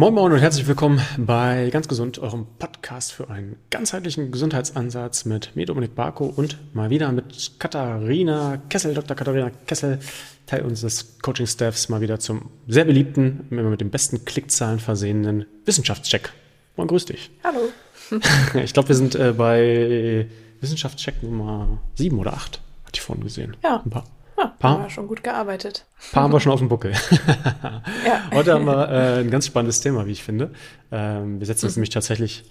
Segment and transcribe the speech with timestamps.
[0.00, 5.54] Moin Moin und herzlich willkommen bei Ganz Gesund, eurem Podcast für einen ganzheitlichen Gesundheitsansatz mit
[5.56, 9.14] mir, Dominik Barko und mal wieder mit Katharina Kessel, Dr.
[9.14, 9.98] Katharina Kessel,
[10.46, 16.32] Teil unseres Coaching-Staffs, mal wieder zum sehr beliebten, immer mit den besten Klickzahlen versehenen Wissenschaftscheck.
[16.76, 17.30] Moin, grüß dich.
[17.44, 17.68] Hallo.
[18.64, 20.26] ich glaube, wir sind äh, bei
[20.62, 23.54] Wissenschaftscheck Nummer sieben oder acht, hatte ich vorhin gesehen.
[23.62, 23.82] Ja.
[23.84, 24.06] Ein paar.
[24.38, 25.86] Ja, paar, haben wir schon gut gearbeitet.
[26.12, 26.92] Paar haben wir schon auf dem Buckel.
[28.06, 28.30] ja.
[28.32, 30.50] Heute haben wir äh, ein ganz spannendes Thema, wie ich finde.
[30.90, 31.80] Ähm, wir setzen uns mhm.
[31.80, 32.44] nämlich tatsächlich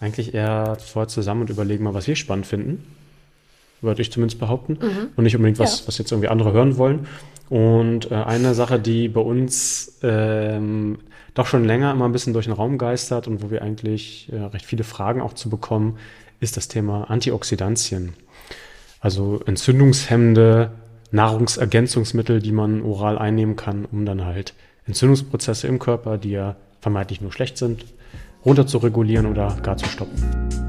[0.00, 2.84] eigentlich eher vorher zusammen und überlegen mal, was wir spannend finden.
[3.80, 4.78] Würde ich zumindest behaupten.
[4.80, 5.08] Mhm.
[5.16, 5.88] Und nicht unbedingt, was, ja.
[5.88, 7.06] was jetzt irgendwie andere hören wollen.
[7.48, 10.98] Und äh, eine Sache, die bei uns ähm,
[11.34, 14.36] doch schon länger immer ein bisschen durch den Raum geistert und wo wir eigentlich äh,
[14.36, 15.98] recht viele Fragen auch zu bekommen,
[16.40, 18.14] ist das Thema Antioxidantien.
[19.00, 20.72] Also entzündungshemmende
[21.12, 24.54] Nahrungsergänzungsmittel, die man oral einnehmen kann, um dann halt
[24.86, 27.84] Entzündungsprozesse im Körper, die ja vermeintlich nur schlecht sind,
[28.44, 30.61] runter zu regulieren oder gar zu stoppen.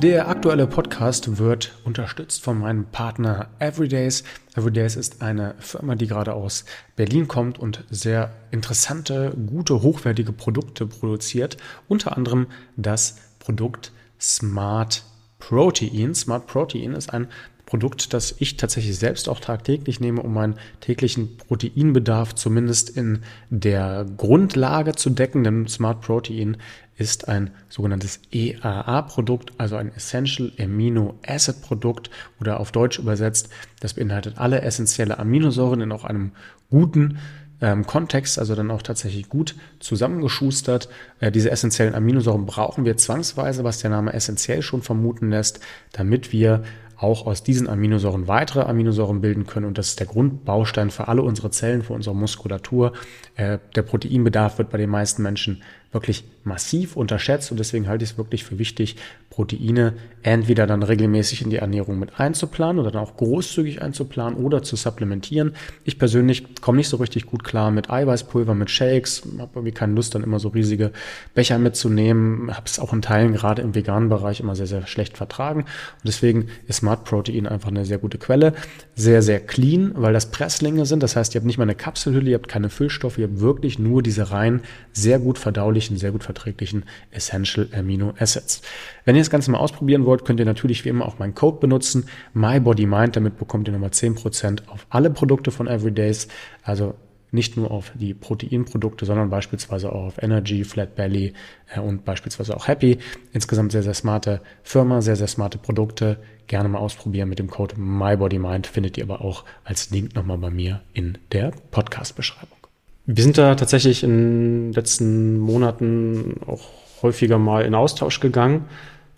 [0.00, 4.22] Der aktuelle Podcast wird unterstützt von meinem Partner Everydays.
[4.54, 10.86] Everydays ist eine Firma, die gerade aus Berlin kommt und sehr interessante, gute, hochwertige Produkte
[10.86, 11.56] produziert.
[11.88, 15.02] Unter anderem das Produkt Smart
[15.40, 16.14] Protein.
[16.14, 17.26] Smart Protein ist ein
[17.68, 24.06] Produkt, das ich tatsächlich selbst auch tagtäglich nehme, um meinen täglichen Proteinbedarf zumindest in der
[24.16, 25.44] Grundlage zu decken.
[25.44, 26.56] Denn Smart Protein
[26.96, 32.08] ist ein sogenanntes EAA-Produkt, also ein Essential Amino Acid Produkt
[32.40, 36.32] oder auf Deutsch übersetzt, das beinhaltet alle essentielle Aminosäuren in auch einem
[36.70, 37.18] guten
[37.60, 40.88] ähm, Kontext, also dann auch tatsächlich gut zusammengeschustert.
[41.20, 45.60] Äh, diese essentiellen Aminosäuren brauchen wir zwangsweise, was der Name essentiell schon vermuten lässt,
[45.92, 46.62] damit wir
[46.98, 49.66] auch aus diesen Aminosäuren weitere Aminosäuren bilden können.
[49.66, 52.92] Und das ist der Grundbaustein für alle unsere Zellen, für unsere Muskulatur.
[53.36, 58.10] Äh, der Proteinbedarf wird bei den meisten Menschen wirklich massiv unterschätzt und deswegen halte ich
[58.10, 58.96] es wirklich für wichtig,
[59.38, 59.94] Proteine
[60.24, 64.74] entweder dann regelmäßig in die Ernährung mit einzuplanen oder dann auch großzügig einzuplanen oder zu
[64.74, 65.54] supplementieren.
[65.84, 69.94] Ich persönlich komme nicht so richtig gut klar mit Eiweißpulver, mit Shakes, habe irgendwie keine
[69.94, 70.90] Lust, dann immer so riesige
[71.34, 75.16] Becher mitzunehmen, habe es auch in Teilen gerade im veganen Bereich immer sehr, sehr schlecht
[75.16, 78.54] vertragen und deswegen ist Smart Protein einfach eine sehr gute Quelle,
[78.96, 82.30] sehr, sehr clean, weil das Presslinge sind, das heißt, ihr habt nicht mal eine Kapselhülle,
[82.30, 84.62] ihr habt keine Füllstoffe, ihr habt wirklich nur diese rein
[84.92, 88.62] sehr gut verdaulichen, sehr gut verträglichen Essential Amino Acids.
[89.04, 91.58] Wenn ihr das Ganze mal ausprobieren wollt, könnt ihr natürlich wie immer auch meinen Code
[91.60, 93.16] benutzen, MyBodyMind.
[93.16, 96.28] Damit bekommt ihr nochmal 10% auf alle Produkte von Everydays.
[96.62, 96.94] Also
[97.30, 101.34] nicht nur auf die Proteinprodukte, sondern beispielsweise auch auf Energy, Flat Belly
[101.74, 102.98] äh, und beispielsweise auch Happy.
[103.32, 106.18] Insgesamt sehr, sehr smarte Firma, sehr, sehr smarte Produkte.
[106.46, 108.66] Gerne mal ausprobieren mit dem Code MyBodyMind.
[108.66, 112.56] Findet ihr aber auch als Link nochmal bei mir in der Podcast-Beschreibung.
[113.04, 116.62] Wir sind da tatsächlich in den letzten Monaten auch
[117.02, 118.64] häufiger mal in Austausch gegangen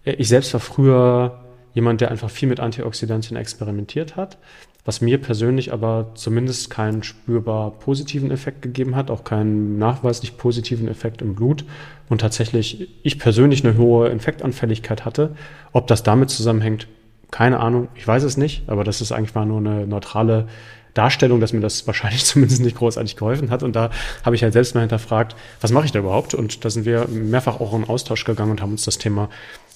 [0.04, 1.40] ich selbst war früher
[1.74, 4.38] jemand, der einfach viel mit Antioxidantien experimentiert hat,
[4.84, 10.88] was mir persönlich aber zumindest keinen spürbar positiven Effekt gegeben hat, auch keinen nachweislich positiven
[10.88, 11.64] Effekt im Blut
[12.08, 15.36] und tatsächlich ich persönlich eine hohe Infektanfälligkeit hatte.
[15.72, 16.88] Ob das damit zusammenhängt,
[17.30, 20.48] keine Ahnung, ich weiß es nicht, aber das ist eigentlich mal nur eine neutrale
[20.94, 23.62] Darstellung, dass mir das wahrscheinlich zumindest nicht großartig geholfen hat.
[23.62, 23.90] Und da
[24.24, 26.34] habe ich halt selbst mal hinterfragt, was mache ich da überhaupt?
[26.34, 29.28] Und da sind wir mehrfach auch in Austausch gegangen und haben uns das Thema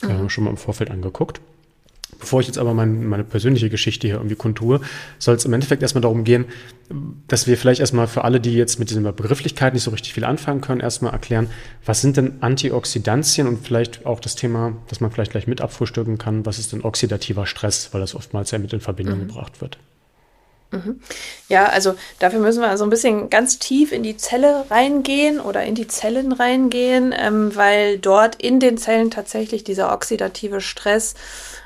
[0.03, 0.29] äh, mhm.
[0.29, 1.41] schon mal im Vorfeld angeguckt.
[2.19, 4.81] Bevor ich jetzt aber mein, meine persönliche Geschichte hier irgendwie kontur,
[5.19, 6.47] soll es im Endeffekt erstmal darum gehen,
[7.29, 10.25] dass wir vielleicht erstmal für alle, die jetzt mit dieser Begrifflichkeit nicht so richtig viel
[10.25, 11.49] anfangen können, erstmal erklären,
[11.85, 16.19] was sind denn Antioxidantien und vielleicht auch das Thema, das man vielleicht gleich mit abfrühstücken
[16.19, 19.29] kann, was ist denn oxidativer Stress, weil das oftmals ja mit in Verbindung mhm.
[19.29, 19.79] gebracht wird.
[20.75, 21.01] Mhm.
[21.49, 25.63] Ja, also dafür müssen wir so ein bisschen ganz tief in die Zelle reingehen oder
[25.65, 31.15] in die Zellen reingehen, ähm, weil dort in den Zellen tatsächlich dieser oxidative Stress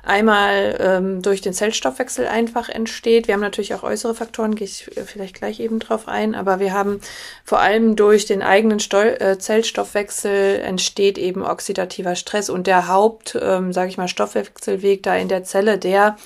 [0.02, 3.28] einmal ähm, durch den Zellstoffwechsel einfach entsteht.
[3.28, 6.72] Wir haben natürlich auch äußere Faktoren, gehe ich vielleicht gleich eben drauf ein, aber wir
[6.72, 7.00] haben
[7.44, 13.38] vor allem durch den eigenen Steu äh, Zellstoffwechsel entsteht eben oxidativer Stress und der Haupt,
[13.40, 16.16] ähm, sage ich mal, Stoffwechselweg da in der Zelle, der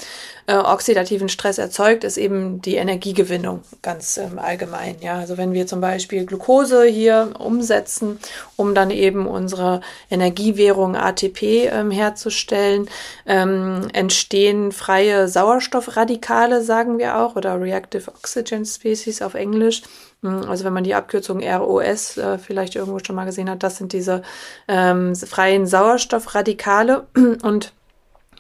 [0.47, 4.97] äh, oxidativen Stress erzeugt, ist eben die Energiegewinnung ganz ähm, allgemein.
[5.01, 8.19] Ja, also wenn wir zum Beispiel Glucose hier umsetzen,
[8.57, 9.81] um dann eben unsere
[10.11, 12.89] Energiewährung ATP ähm, herzustellen,
[13.27, 19.83] ähm, entstehen freie Sauerstoffradikale, sagen wir auch, oder Reactive Oxygen Species auf Englisch.
[20.23, 23.77] Hm, also wenn man die Abkürzung ROS äh, vielleicht irgendwo schon mal gesehen hat, das
[23.77, 24.23] sind diese
[24.69, 27.07] ähm, freien Sauerstoffradikale
[27.43, 27.73] und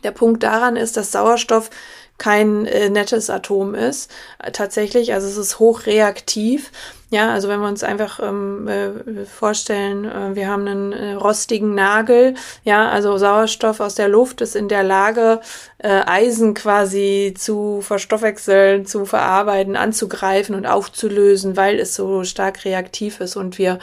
[0.05, 1.71] Der Punkt daran ist, dass Sauerstoff
[2.19, 4.11] kein äh, nettes Atom ist.
[4.39, 6.71] Äh, tatsächlich, also es ist hochreaktiv.
[7.11, 11.75] Ja, also wenn wir uns einfach ähm, äh, vorstellen, äh, wir haben einen äh, rostigen
[11.75, 12.35] Nagel,
[12.65, 15.41] ja, also Sauerstoff aus der Luft ist in der Lage,
[15.79, 23.21] äh, Eisen quasi zu verstoffwechseln, zu verarbeiten, anzugreifen und aufzulösen, weil es so stark reaktiv
[23.21, 23.79] ist und wir,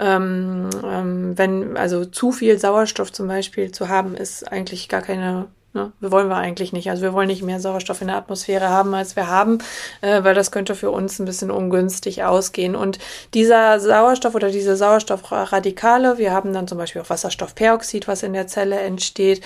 [0.00, 5.46] ähm, ähm, wenn also zu viel Sauerstoff zum Beispiel zu haben, ist eigentlich gar keine
[5.74, 5.92] Ne?
[6.00, 6.90] Wir wollen wir eigentlich nicht.
[6.90, 9.58] Also wir wollen nicht mehr Sauerstoff in der Atmosphäre haben, als wir haben,
[10.02, 12.76] äh, weil das könnte für uns ein bisschen ungünstig ausgehen.
[12.76, 12.98] Und
[13.32, 18.46] dieser Sauerstoff oder diese Sauerstoffradikale, wir haben dann zum Beispiel auch Wasserstoffperoxid, was in der
[18.46, 19.40] Zelle entsteht,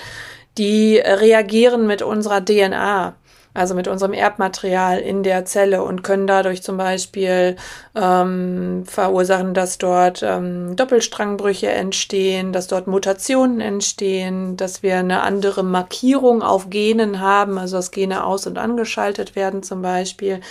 [0.57, 3.15] die reagieren mit unserer DNA
[3.57, 7.55] also mit unserem Erbmaterial in der Zelle und können dadurch zum Beispiel
[7.95, 15.63] ähm, verursachen, dass dort ähm, Doppelstrangbrüche entstehen, dass dort Mutationen entstehen, dass wir eine andere
[15.63, 20.41] Markierung auf Genen haben, also dass Gene aus- und angeschaltet werden zum Beispiel.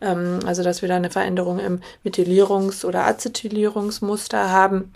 [0.00, 4.92] Ähm, also dass wir da eine Veränderung im Methylierungs- oder Acetylierungsmuster haben.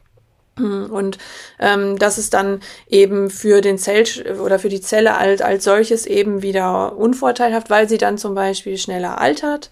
[0.61, 1.19] Und
[1.59, 4.05] ähm, das ist dann eben für den Zell
[4.43, 8.79] oder für die Zelle als, als solches eben wieder unvorteilhaft, weil sie dann zum Beispiel
[8.79, 9.71] schneller altert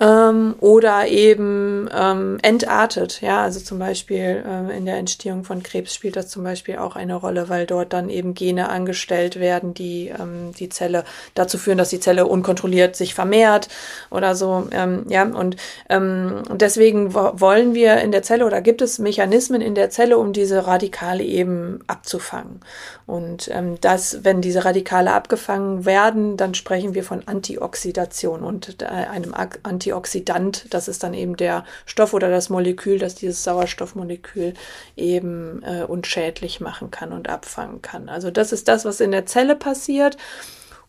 [0.00, 3.20] ähm, oder eben ähm, entartet.
[3.20, 6.94] Ja, also zum Beispiel ähm, in der Entstehung von Krebs spielt das zum Beispiel auch
[6.94, 11.04] eine Rolle, weil dort dann eben Gene angestellt werden, die ähm, die Zelle
[11.34, 13.68] dazu führen, dass die Zelle unkontrolliert sich vermehrt
[14.10, 14.68] oder so.
[14.70, 15.56] Ähm, ja, und
[15.88, 20.32] ähm, deswegen wollen wir in der Zelle oder gibt es Mechanismen in der Zelle, um
[20.32, 22.60] diese Radikale eben abzufangen.
[23.06, 28.86] Und ähm, das, wenn diese Radikale abgefangen werden, dann sprechen wir von Antioxidation und äh,
[28.86, 30.66] einem Anti Antioxidant.
[30.70, 34.54] Das ist dann eben der Stoff oder das Molekül, das dieses Sauerstoffmolekül
[34.96, 38.08] eben äh, unschädlich machen kann und abfangen kann.
[38.08, 40.16] Also das ist das, was in der Zelle passiert.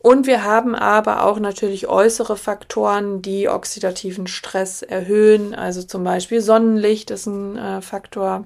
[0.01, 5.53] Und wir haben aber auch natürlich äußere Faktoren, die oxidativen Stress erhöhen.
[5.53, 8.45] Also zum Beispiel Sonnenlicht ist ein äh, Faktor.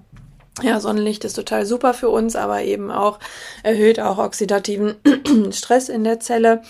[0.61, 3.17] Ja, Sonnenlicht ist total super für uns, aber eben auch
[3.63, 4.95] erhöht auch oxidativen
[5.51, 6.61] Stress in der Zelle.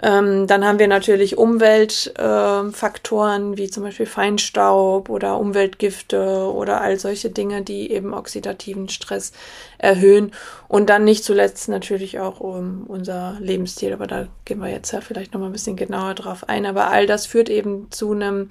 [0.00, 7.00] Ähm, dann haben wir natürlich Umweltfaktoren äh, wie zum Beispiel Feinstaub oder Umweltgifte oder all
[7.00, 9.32] solche Dinge, die eben oxidativen Stress
[9.78, 10.30] erhöhen.
[10.68, 15.00] Und dann nicht zuletzt natürlich auch um unser Lebensstil, aber da gehen wir jetzt ja
[15.00, 16.64] vielleicht noch mal ein bisschen genauer drauf ein.
[16.66, 18.50] Aber all das führt eben zu einem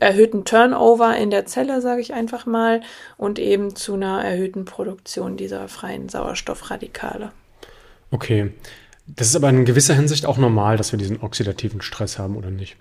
[0.00, 2.82] erhöhten Turnover in der Zelle, sage ich einfach mal,
[3.16, 7.32] und eben zu einer erhöhten Produktion dieser freien Sauerstoffradikale.
[8.10, 8.52] Okay.
[9.14, 12.50] Das ist aber in gewisser Hinsicht auch normal, dass wir diesen oxidativen Stress haben, oder
[12.50, 12.76] nicht?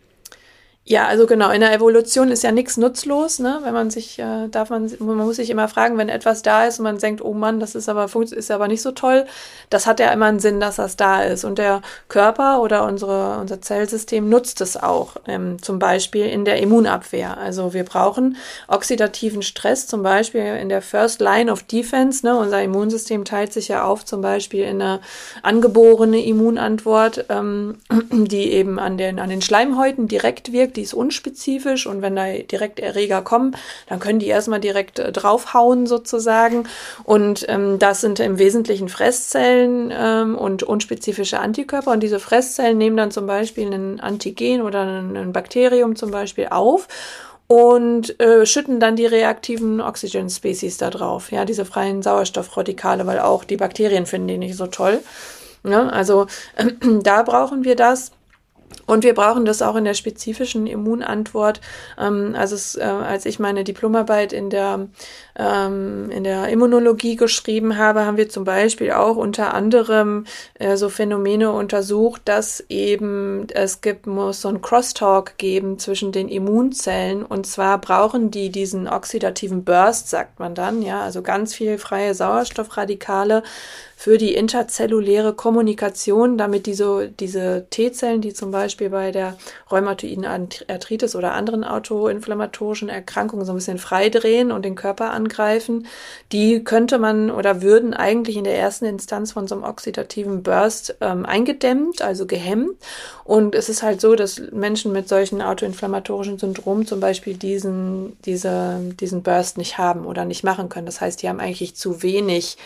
[0.83, 3.59] Ja, also genau, in der Evolution ist ja nichts nutzlos, ne?
[3.61, 6.79] Wenn man sich, äh, darf man, man muss sich immer fragen, wenn etwas da ist
[6.79, 9.25] und man denkt, oh Mann, das ist aber, ist aber nicht so toll,
[9.69, 11.43] das hat ja immer einen Sinn, dass das da ist.
[11.43, 16.57] Und der Körper oder unsere, unser Zellsystem nutzt es auch, ähm, zum Beispiel in der
[16.57, 17.37] Immunabwehr.
[17.37, 18.37] Also wir brauchen
[18.67, 22.35] oxidativen Stress, zum Beispiel in der First Line of Defense, ne?
[22.35, 24.99] Unser Immunsystem teilt sich ja auf, zum Beispiel in eine
[25.43, 27.77] angeborene Immunantwort, ähm,
[28.11, 32.31] die eben an den, an den Schleimhäuten direkt wirkt die ist unspezifisch und wenn da
[32.31, 33.55] direkt Erreger kommen,
[33.87, 36.67] dann können die erstmal direkt äh, draufhauen sozusagen.
[37.03, 41.91] Und ähm, das sind im Wesentlichen Fresszellen ähm, und unspezifische Antikörper.
[41.91, 46.87] Und diese Fresszellen nehmen dann zum Beispiel ein Antigen oder ein, Bakterium zum Beispiel auf
[47.47, 53.19] und äh, schütten dann die reaktiven Oxygen Species da drauf, ja, diese freien Sauerstoffradikale, weil
[53.19, 54.99] auch die Bakterien finden die nicht so toll.
[55.63, 56.71] Ja, also äh,
[57.03, 58.11] da brauchen wir das.
[58.85, 61.61] Und wir brauchen das auch in der spezifischen Immunantwort.
[61.97, 64.87] Ähm, also es, äh, als ich meine Diplomarbeit in der,
[65.37, 70.25] ähm, in der Immunologie geschrieben habe, haben wir zum Beispiel auch unter anderem
[70.55, 76.27] äh, so Phänomene untersucht, dass eben es gibt, muss so ein Crosstalk geben zwischen den
[76.27, 77.23] Immunzellen.
[77.23, 82.13] Und zwar brauchen die diesen oxidativen Burst, sagt man dann, ja, also ganz viel freie
[82.13, 83.43] Sauerstoffradikale
[84.01, 89.37] für die interzelluläre Kommunikation, damit diese, diese T-Zellen, die zum Beispiel bei der
[89.69, 95.85] rheumatoiden Arthritis oder anderen autoinflammatorischen Erkrankungen so ein bisschen freidrehen und den Körper angreifen,
[96.31, 100.95] die könnte man oder würden eigentlich in der ersten Instanz von so einem oxidativen Burst
[100.99, 102.77] ähm, eingedämmt, also gehemmt.
[103.23, 108.79] Und es ist halt so, dass Menschen mit solchen autoinflammatorischen Syndromen zum Beispiel diesen, diese,
[108.99, 110.87] diesen Burst nicht haben oder nicht machen können.
[110.87, 112.57] Das heißt, die haben eigentlich zu wenig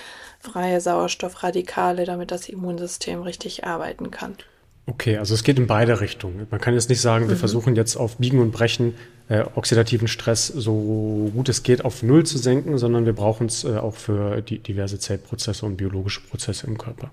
[0.46, 4.36] freie Sauerstoffradikale, damit das Immunsystem richtig arbeiten kann.
[4.88, 6.46] Okay, also es geht in beide Richtungen.
[6.52, 7.40] Man kann jetzt nicht sagen, wir mhm.
[7.40, 8.94] versuchen jetzt auf Biegen und Brechen
[9.28, 13.64] äh, oxidativen Stress so gut es geht auf Null zu senken, sondern wir brauchen es
[13.64, 17.10] äh, auch für die diverse Zellprozesse und biologische Prozesse im Körper.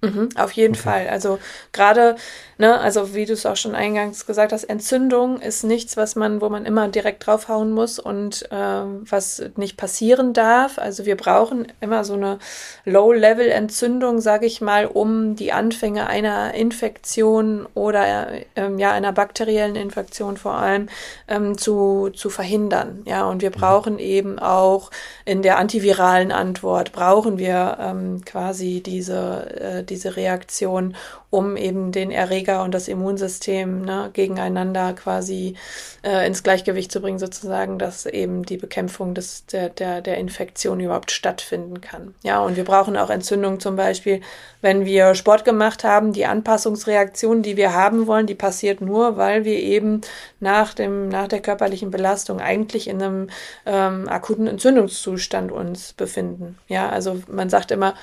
[0.00, 0.82] Mhm, auf jeden okay.
[0.82, 1.08] Fall.
[1.08, 1.40] Also
[1.72, 2.14] gerade,
[2.56, 6.40] ne, also wie du es auch schon eingangs gesagt hast, Entzündung ist nichts, was man,
[6.40, 10.78] wo man immer direkt draufhauen muss und äh, was nicht passieren darf.
[10.78, 12.38] Also wir brauchen immer so eine
[12.84, 20.36] Low-Level-Entzündung, sage ich mal, um die Anfänge einer Infektion oder ähm, ja einer bakteriellen Infektion
[20.36, 20.88] vor allem
[21.26, 23.02] ähm, zu, zu verhindern.
[23.04, 23.54] Ja, und wir mhm.
[23.54, 23.98] brauchen mhm.
[23.98, 24.92] eben auch
[25.24, 30.96] in der antiviralen Antwort brauchen wir ähm, quasi diese äh, diese Reaktion,
[31.30, 35.54] um eben den Erreger und das Immunsystem ne, gegeneinander quasi
[36.02, 40.80] äh, ins Gleichgewicht zu bringen, sozusagen, dass eben die Bekämpfung des, der, der, der Infektion
[40.80, 42.14] überhaupt stattfinden kann.
[42.22, 44.20] Ja, und wir brauchen auch Entzündung zum Beispiel,
[44.62, 46.12] wenn wir Sport gemacht haben.
[46.12, 50.00] Die Anpassungsreaktion, die wir haben wollen, die passiert nur, weil wir eben
[50.40, 53.30] nach, dem, nach der körperlichen Belastung eigentlich in einem
[53.66, 56.58] ähm, akuten Entzündungszustand uns befinden.
[56.68, 57.94] Ja, also man sagt immer,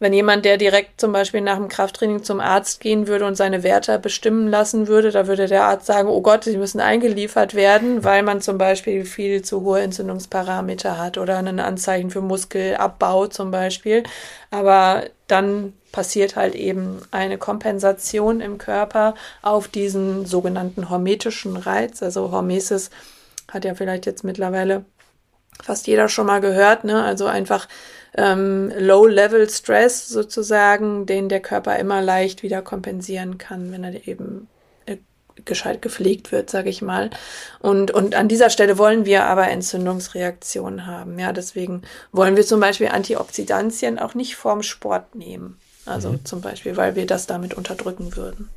[0.00, 3.64] wenn jemand, der direkt zum Beispiel nach dem Krafttraining zum Arzt gehen würde und seine
[3.64, 8.04] Werte bestimmen lassen würde, da würde der Arzt sagen, oh Gott, sie müssen eingeliefert werden,
[8.04, 13.50] weil man zum Beispiel viel zu hohe Entzündungsparameter hat oder ein Anzeichen für Muskelabbau zum
[13.50, 14.04] Beispiel.
[14.52, 22.02] Aber dann passiert halt eben eine Kompensation im Körper auf diesen sogenannten hormetischen Reiz.
[22.04, 22.90] Also Hormesis
[23.50, 24.84] hat ja vielleicht jetzt mittlerweile
[25.62, 27.02] fast jeder schon mal gehört, ne?
[27.02, 27.66] Also einfach
[28.16, 34.48] ähm, Low-Level-Stress sozusagen, den der Körper immer leicht wieder kompensieren kann, wenn er eben
[34.86, 34.96] äh,
[35.44, 37.10] gescheit gepflegt wird, sage ich mal.
[37.60, 41.18] Und, und an dieser Stelle wollen wir aber Entzündungsreaktionen haben.
[41.18, 45.58] Ja, deswegen wollen wir zum Beispiel Antioxidantien auch nicht vorm Sport nehmen.
[45.86, 46.24] Also mhm.
[46.24, 48.50] zum Beispiel, weil wir das damit unterdrücken würden.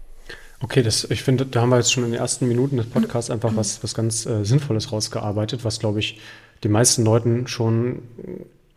[0.64, 3.32] Okay, das, ich finde, da haben wir jetzt schon in den ersten Minuten des Podcasts
[3.32, 6.20] einfach was, was ganz äh, Sinnvolles rausgearbeitet, was, glaube ich,
[6.64, 8.04] den meisten Leuten schon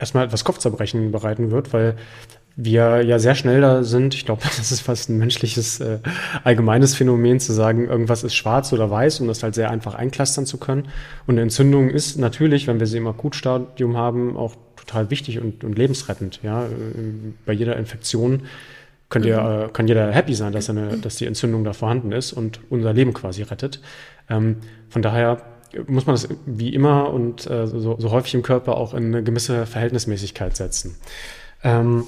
[0.05, 1.97] erstmal etwas Kopfzerbrechen bereiten wird, weil
[2.57, 4.15] wir ja sehr schnell da sind.
[4.15, 5.99] Ich glaube, das ist fast ein menschliches äh,
[6.45, 10.47] allgemeines Phänomen zu sagen, irgendwas ist schwarz oder weiß, um das halt sehr einfach einklastern
[10.47, 10.89] zu können.
[11.27, 15.65] Und eine Entzündung ist natürlich, wenn wir sie im Akutstadium haben, auch total wichtig und,
[15.65, 16.41] und lebensrettend.
[16.43, 16.67] Ja,
[17.47, 18.43] bei jeder Infektion
[19.09, 22.33] könnt ihr, äh, kann jeder happy sein, dass, eine, dass die Entzündung da vorhanden ist
[22.35, 23.81] und unser Leben quasi rettet.
[24.29, 24.57] Ähm,
[24.91, 25.54] von daher
[25.87, 29.23] muss man das wie immer und äh, so, so, häufig im Körper auch in eine
[29.23, 30.97] gewisse Verhältnismäßigkeit setzen.
[31.63, 32.05] Ähm,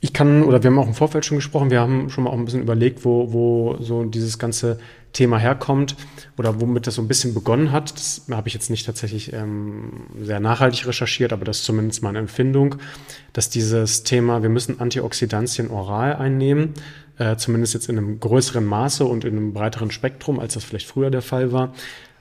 [0.00, 2.38] ich kann, oder wir haben auch im Vorfeld schon gesprochen, wir haben schon mal auch
[2.38, 4.78] ein bisschen überlegt, wo, wo so dieses ganze
[5.12, 5.96] Thema herkommt
[6.36, 7.92] oder womit das so ein bisschen begonnen hat.
[7.92, 12.18] Das habe ich jetzt nicht tatsächlich ähm, sehr nachhaltig recherchiert, aber das ist zumindest meine
[12.18, 12.76] Empfindung,
[13.32, 16.74] dass dieses Thema, wir müssen Antioxidantien oral einnehmen,
[17.18, 20.86] äh, zumindest jetzt in einem größeren Maße und in einem breiteren Spektrum, als das vielleicht
[20.86, 21.74] früher der Fall war,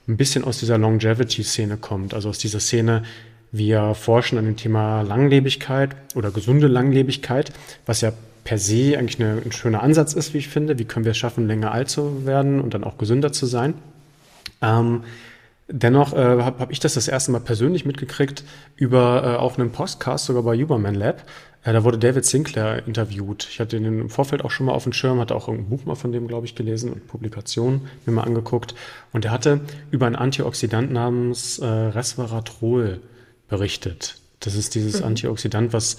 [0.08, 3.04] ein bisschen aus dieser Longevity-Szene kommt, also aus dieser Szene,
[3.52, 7.52] wir forschen an dem Thema Langlebigkeit oder gesunde Langlebigkeit,
[7.86, 8.12] was ja
[8.44, 10.80] per se eigentlich eine, ein schöner Ansatz ist, wie ich finde.
[10.80, 13.74] Wie können wir es schaffen, länger alt zu werden und dann auch gesünder zu sein?
[14.62, 15.04] Ähm,
[15.68, 18.44] dennoch äh, habe hab ich das das erste Mal persönlich mitgekriegt
[18.76, 21.24] über äh, auch einen Podcast, sogar bei Huberman Lab,
[21.68, 23.46] ja, da wurde David Sinclair interviewt.
[23.52, 25.84] Ich hatte ihn im Vorfeld auch schon mal auf dem Schirm, hatte auch irgendein Buch
[25.84, 28.74] mal von dem, glaube ich, gelesen und Publikationen mir mal angeguckt.
[29.12, 29.60] Und er hatte
[29.92, 33.02] über einen Antioxidant namens äh, Resveratrol
[33.50, 34.16] berichtet.
[34.40, 35.08] Das ist dieses mhm.
[35.08, 35.98] Antioxidant, was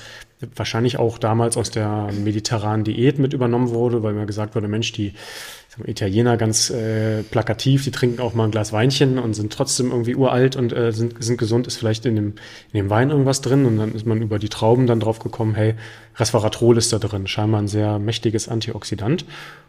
[0.57, 4.93] wahrscheinlich auch damals aus der mediterranen Diät mit übernommen wurde, weil mir gesagt wurde, Mensch,
[4.93, 5.13] die
[5.87, 10.15] Italiener ganz äh, plakativ, die trinken auch mal ein Glas Weinchen und sind trotzdem irgendwie
[10.15, 12.27] uralt und äh, sind, sind gesund, ist vielleicht in dem,
[12.73, 15.55] in dem Wein irgendwas drin und dann ist man über die Trauben dann drauf gekommen,
[15.55, 15.75] hey,
[16.17, 19.25] Resveratrol ist da drin, scheinbar ein sehr mächtiges Antioxidant.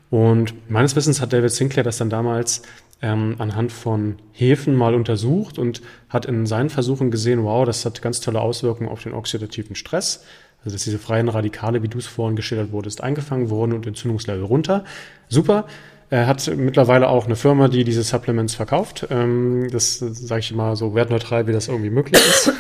[0.09, 2.63] Und meines Wissens hat David Sinclair das dann damals
[3.01, 8.01] ähm, anhand von Hefen mal untersucht und hat in seinen Versuchen gesehen, wow, das hat
[8.01, 10.25] ganz tolle Auswirkungen auf den oxidativen Stress.
[10.63, 14.43] Also dass diese freien Radikale, wie du es vorhin geschildert wurdest, eingefangen wurden und Entzündungslevel
[14.43, 14.83] runter.
[15.29, 15.65] Super.
[16.11, 19.07] Er hat mittlerweile auch eine Firma, die diese Supplements verkauft.
[19.11, 22.51] Ähm, das sage ich mal so wertneutral, wie das irgendwie möglich ist.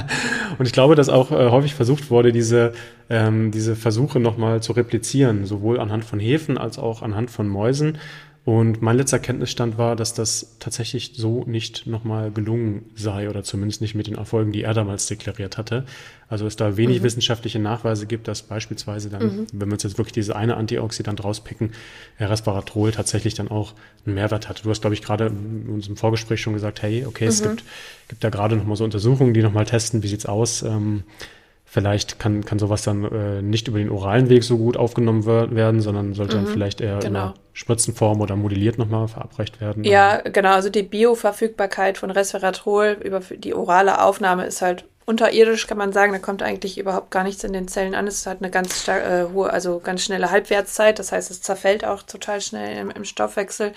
[0.58, 2.72] und ich glaube, dass auch äh, häufig versucht wurde, diese,
[3.10, 7.98] ähm, diese Versuche nochmal zu replizieren, sowohl anhand von Hefen als auch anhand von Mäusen.
[8.44, 13.80] Und mein letzter Kenntnisstand war, dass das tatsächlich so nicht nochmal gelungen sei oder zumindest
[13.80, 15.86] nicht mit den Erfolgen, die er damals deklariert hatte.
[16.32, 17.04] Also es da wenig mhm.
[17.04, 19.46] wissenschaftliche Nachweise gibt, dass beispielsweise dann, mhm.
[19.52, 21.72] wenn wir uns jetzt wirklich diese eine Antioxidant rauspicken,
[22.18, 23.74] Resveratrol tatsächlich dann auch
[24.06, 24.64] einen Mehrwert hat.
[24.64, 27.28] Du hast, glaube ich, gerade in unserem Vorgespräch schon gesagt, hey, okay, mhm.
[27.28, 27.64] es gibt,
[28.08, 30.62] gibt da gerade nochmal so Untersuchungen, die nochmal testen, wie sieht's aus.
[30.62, 31.04] Ähm,
[31.72, 35.80] Vielleicht kann, kann sowas dann äh, nicht über den oralen Weg so gut aufgenommen werden,
[35.80, 37.28] sondern sollte mhm, dann vielleicht eher genau.
[37.28, 39.82] in Spritzenform oder modelliert nochmal verabreicht werden.
[39.82, 40.52] Ja, genau.
[40.52, 46.12] Also die Bioverfügbarkeit von Resveratrol über die orale Aufnahme ist halt unterirdisch kann man sagen,
[46.12, 48.06] da kommt eigentlich überhaupt gar nichts in den Zellen an.
[48.06, 50.98] Es hat eine ganz äh, hohe, also ganz schnelle Halbwertszeit.
[50.98, 53.72] Das heißt, es zerfällt auch total schnell im, im Stoffwechsel.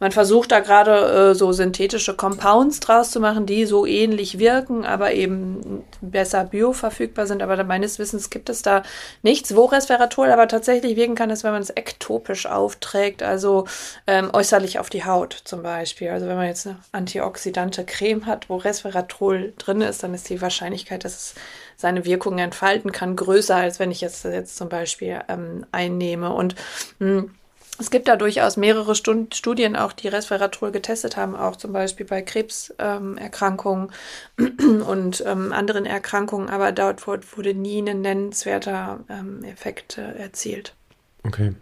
[0.00, 4.84] Man versucht da gerade äh, so synthetische Compounds draus zu machen, die so ähnlich wirken,
[4.84, 7.42] aber eben besser bioverfügbar sind.
[7.42, 8.84] Aber meines Wissens gibt es da
[9.22, 13.66] nichts, wo Resveratrol aber tatsächlich wirken kann, ist, wenn man es ektopisch aufträgt, also
[14.06, 16.10] ähm, äußerlich auf die Haut zum Beispiel.
[16.10, 20.40] Also wenn man jetzt eine antioxidante Creme hat, wo Resveratrol drin ist, dann ist die
[20.40, 21.34] Wahrscheinlichkeit, dass es
[21.76, 26.32] seine Wirkungen entfalten kann, größer, als wenn ich jetzt, jetzt zum Beispiel ähm, einnehme.
[26.32, 26.54] Und
[26.98, 27.30] mh, hm,
[27.78, 32.06] es gibt da durchaus mehrere Stund Studien auch, die Resveratrol getestet haben, auch zum Beispiel
[32.06, 33.90] bei Krebserkrankungen
[34.38, 40.74] ähm, und ähm, anderen Erkrankungen, aber dort wurde nie ein nennenswerter ähm, Effekt äh, erzielt.
[41.22, 41.54] Okay.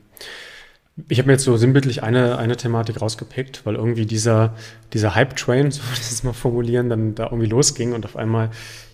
[1.08, 4.54] Ich habe mir jetzt so sinnbildlich eine, eine Thematik rausgepickt, weil irgendwie dieser,
[4.94, 8.50] dieser Hype-Train, so würde ich es mal formulieren, dann da irgendwie losging und auf einmal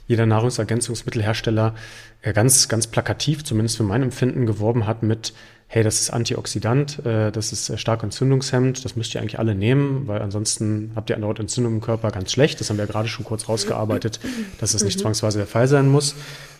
[0.08, 1.76] jeder Nahrungsergänzungsmittelhersteller
[2.22, 5.32] äh, ganz, ganz plakativ, zumindest für mein Empfinden, geworben hat mit
[5.74, 10.06] hey, das ist Antioxidant, äh, das ist stark entzündungshemmend, das müsst ihr eigentlich alle nehmen,
[10.06, 12.60] weil ansonsten habt ihr eine Entzündung im Körper ganz schlecht.
[12.60, 14.20] Das haben wir ja gerade schon kurz rausgearbeitet,
[14.60, 15.04] dass es nicht mhm.
[15.04, 16.14] zwangsweise der Fall sein muss.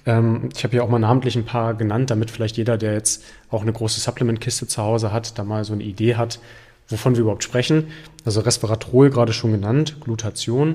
[0.07, 3.23] Ähm, ich habe hier auch mal namentlich ein paar genannt, damit vielleicht jeder, der jetzt
[3.51, 6.41] auch eine große Supplement-Kiste zu Hause hat, da mal so eine Idee hat,
[6.89, 7.89] wovon wir überhaupt sprechen.
[8.25, 10.75] Also Resveratrol gerade schon genannt, Glutation,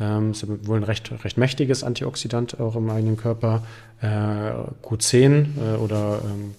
[0.00, 3.62] ähm, ist wohl ein recht, recht mächtiges Antioxidant auch im eigenen Körper.
[4.02, 4.06] Äh,
[4.84, 6.54] Q10 äh, oder ähm,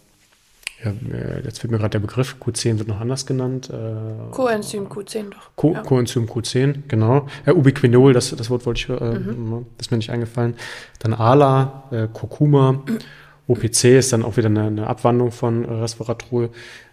[0.84, 3.70] ja, äh, jetzt fehlt mir gerade der Begriff, Q10 wird noch anders genannt.
[3.70, 5.52] Äh, Coenzym Q10 doch.
[5.56, 5.82] Co ja.
[5.82, 7.28] Coenzym Q10, genau.
[7.46, 9.66] Äh, Ubiquinol, das, das Wort wollte ich, äh, mhm.
[9.78, 10.56] das ist mir nicht eingefallen.
[11.00, 12.84] Dann ALA, äh, Kurkuma,
[13.48, 16.50] OPC ist dann auch wieder eine, eine Abwandlung von Resveratrol,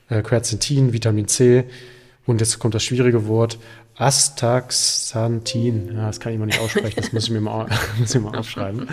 [0.08, 1.64] äh, Quercetin, Vitamin C
[2.26, 3.58] und jetzt kommt das schwierige Wort,
[3.98, 5.96] Astaxanthin.
[5.96, 7.66] Ja, das kann ich mal nicht aussprechen, das muss ich mir mal,
[7.98, 8.88] muss ich mal aufschreiben.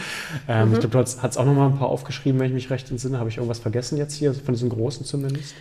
[0.48, 0.74] Ähm, mhm.
[0.74, 3.20] Ich glaube, du hast auch noch mal ein paar aufgeschrieben, wenn ich mich recht entsinne.
[3.20, 5.54] Habe ich irgendwas vergessen jetzt hier, von diesen großen zumindest?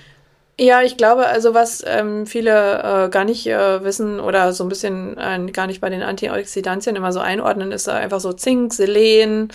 [0.56, 4.68] Ja, ich glaube, also was ähm, viele äh, gar nicht äh, wissen oder so ein
[4.68, 9.52] bisschen äh, gar nicht bei den Antioxidantien immer so einordnen, ist einfach so Zink, Selen,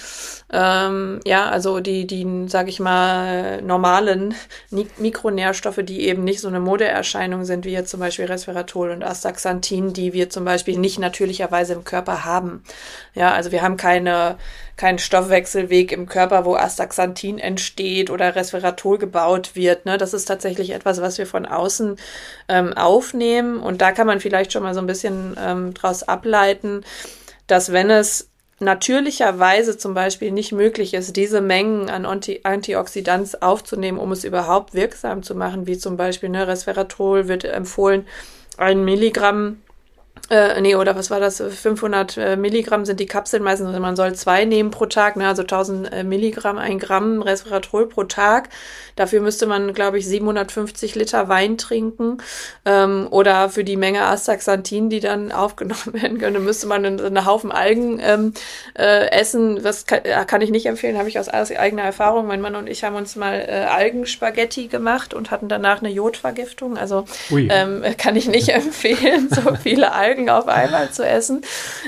[0.51, 4.35] ähm, ja, also die, die, sage ich mal, normalen
[4.97, 9.93] Mikronährstoffe, die eben nicht so eine Modeerscheinung sind, wie jetzt zum Beispiel Resveratrol und Astaxanthin,
[9.93, 12.61] die wir zum Beispiel nicht natürlicherweise im Körper haben.
[13.15, 14.35] Ja, also wir haben keine
[14.79, 19.85] kein Stoffwechselweg im Körper, wo Astaxanthin entsteht oder Resveratrol gebaut wird.
[19.85, 19.97] Ne?
[19.97, 21.97] Das ist tatsächlich etwas, was wir von außen
[22.47, 23.59] ähm, aufnehmen.
[23.59, 26.85] Und da kann man vielleicht schon mal so ein bisschen ähm, daraus ableiten,
[27.45, 28.29] dass wenn es
[28.61, 34.73] natürlicherweise zum Beispiel nicht möglich ist, diese Mengen an Anti Antioxidants aufzunehmen, um es überhaupt
[34.73, 38.07] wirksam zu machen, wie zum Beispiel ne, Resveratrol wird empfohlen,
[38.55, 39.57] ein Milligramm
[40.29, 41.41] äh, nee, oder was war das?
[41.41, 43.67] 500 äh, Milligramm sind die Kapseln meistens.
[43.67, 45.27] Also man soll zwei nehmen pro Tag, ne?
[45.27, 48.49] also 1000 äh, Milligramm, ein Gramm Resveratrol pro Tag.
[48.95, 52.17] Dafür müsste man, glaube ich, 750 Liter Wein trinken.
[52.65, 57.25] Ähm, oder für die Menge Astaxanthin, die dann aufgenommen werden könnte, müsste man einen, einen
[57.25, 58.33] Haufen Algen ähm,
[58.77, 59.63] äh, essen.
[59.63, 62.27] Das kann, äh, kann, ich nicht empfehlen, habe ich aus eigener Erfahrung.
[62.27, 66.77] Mein Mann und ich haben uns mal äh, Algenspaghetti gemacht und hatten danach eine Jodvergiftung.
[66.77, 71.41] Also ähm, kann ich nicht empfehlen, so viele Algen Algen auf einmal zu essen.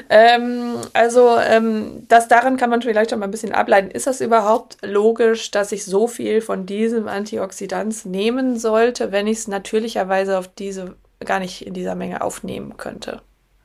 [0.09, 3.91] Ähm, also ähm, das daran kann man vielleicht schon mal ein bisschen ableiten.
[3.91, 9.39] Ist das überhaupt logisch, dass ich so viel von diesem Antioxidant nehmen sollte, wenn ich
[9.39, 13.21] es natürlicherweise auf diese gar nicht in dieser Menge aufnehmen könnte?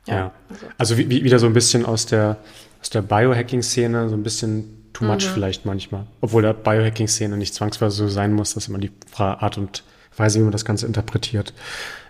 [0.06, 0.32] Ja, ja.
[0.48, 2.36] also, also wie, wieder so ein bisschen aus der,
[2.80, 5.34] aus der Biohacking-Szene, so ein bisschen too much mhm.
[5.34, 6.06] vielleicht manchmal.
[6.20, 9.82] Obwohl der Biohacking-Szene nicht zwangsweise so sein muss, dass immer die Art und
[10.16, 11.52] Weise, wie man das Ganze interpretiert.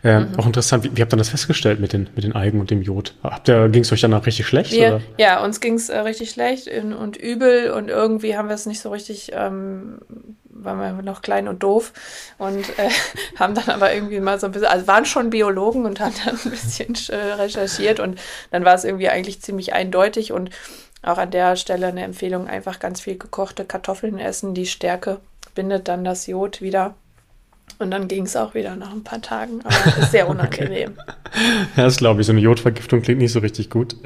[0.04, 0.38] Äh, mhm.
[0.38, 2.82] Auch interessant, wie, wie habt ihr das festgestellt mit den, mit den Algen und dem
[2.82, 3.14] Jod?
[3.44, 4.72] Ging es euch danach richtig schlecht?
[4.72, 8.54] Wir, ja, uns ging es äh, richtig schlecht und, und, übel und irgendwie haben wir
[8.54, 9.98] es nicht so richtig, ähm,
[10.48, 11.92] waren wir noch klein und doof
[12.38, 12.90] und äh,
[13.38, 16.38] haben dann aber irgendwie mal so ein bisschen, also waren schon Biologen und haben dann
[16.44, 20.50] ein bisschen äh, recherchiert und dann war es irgendwie eigentlich ziemlich eindeutig und
[21.02, 24.54] auch an der Stelle eine Empfehlung, einfach ganz viel gekochte Kartoffeln essen.
[24.54, 25.20] Die Stärke
[25.54, 26.94] bindet dann das Jod wieder
[27.78, 30.92] und dann ging es auch wieder nach ein paar Tagen, aber ist sehr unangenehm.
[30.96, 31.40] okay.
[31.76, 32.26] Ja, das glaube ich.
[32.26, 33.96] So eine Jodvergiftung klingt nicht so richtig gut.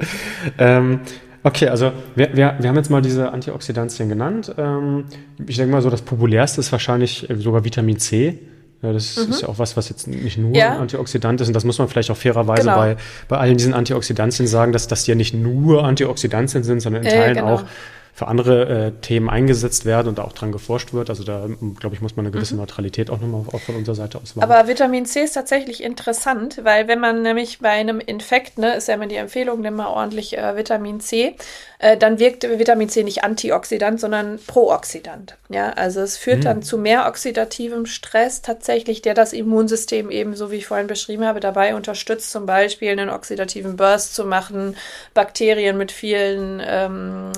[0.57, 1.01] Ähm,
[1.43, 4.53] okay, also wir, wir, wir haben jetzt mal diese Antioxidantien genannt.
[4.57, 5.05] Ähm,
[5.47, 8.39] ich denke mal so, das populärste ist wahrscheinlich sogar Vitamin C.
[8.81, 9.31] Ja, das mhm.
[9.31, 10.77] ist ja auch was, was jetzt nicht nur ja.
[10.77, 11.47] Antioxidant ist.
[11.47, 12.77] Und das muss man vielleicht auch fairerweise genau.
[12.77, 17.09] bei, bei allen diesen Antioxidantien sagen, dass das ja nicht nur Antioxidantien sind, sondern in
[17.09, 17.53] Teilen äh, genau.
[17.53, 17.63] auch
[18.13, 21.09] für andere äh, Themen eingesetzt werden und da auch dran geforscht wird.
[21.09, 21.47] Also da,
[21.79, 22.61] glaube ich, muss man eine gewisse mhm.
[22.61, 24.49] Neutralität auch nochmal auch von unserer Seite aus wahren.
[24.49, 28.87] Aber Vitamin C ist tatsächlich interessant, weil wenn man nämlich bei einem Infekt, ne, ist
[28.87, 31.35] ja immer die Empfehlung, nimm mal ordentlich äh, Vitamin C,
[31.79, 35.37] äh, dann wirkt Vitamin C nicht antioxidant, sondern prooxidant.
[35.49, 36.43] Ja, also es führt mhm.
[36.43, 41.25] dann zu mehr oxidativem Stress tatsächlich, der das Immunsystem eben, so wie ich vorhin beschrieben
[41.25, 44.75] habe, dabei unterstützt, zum Beispiel einen oxidativen Burst zu machen,
[45.15, 47.31] Bakterien mit vielen ähm,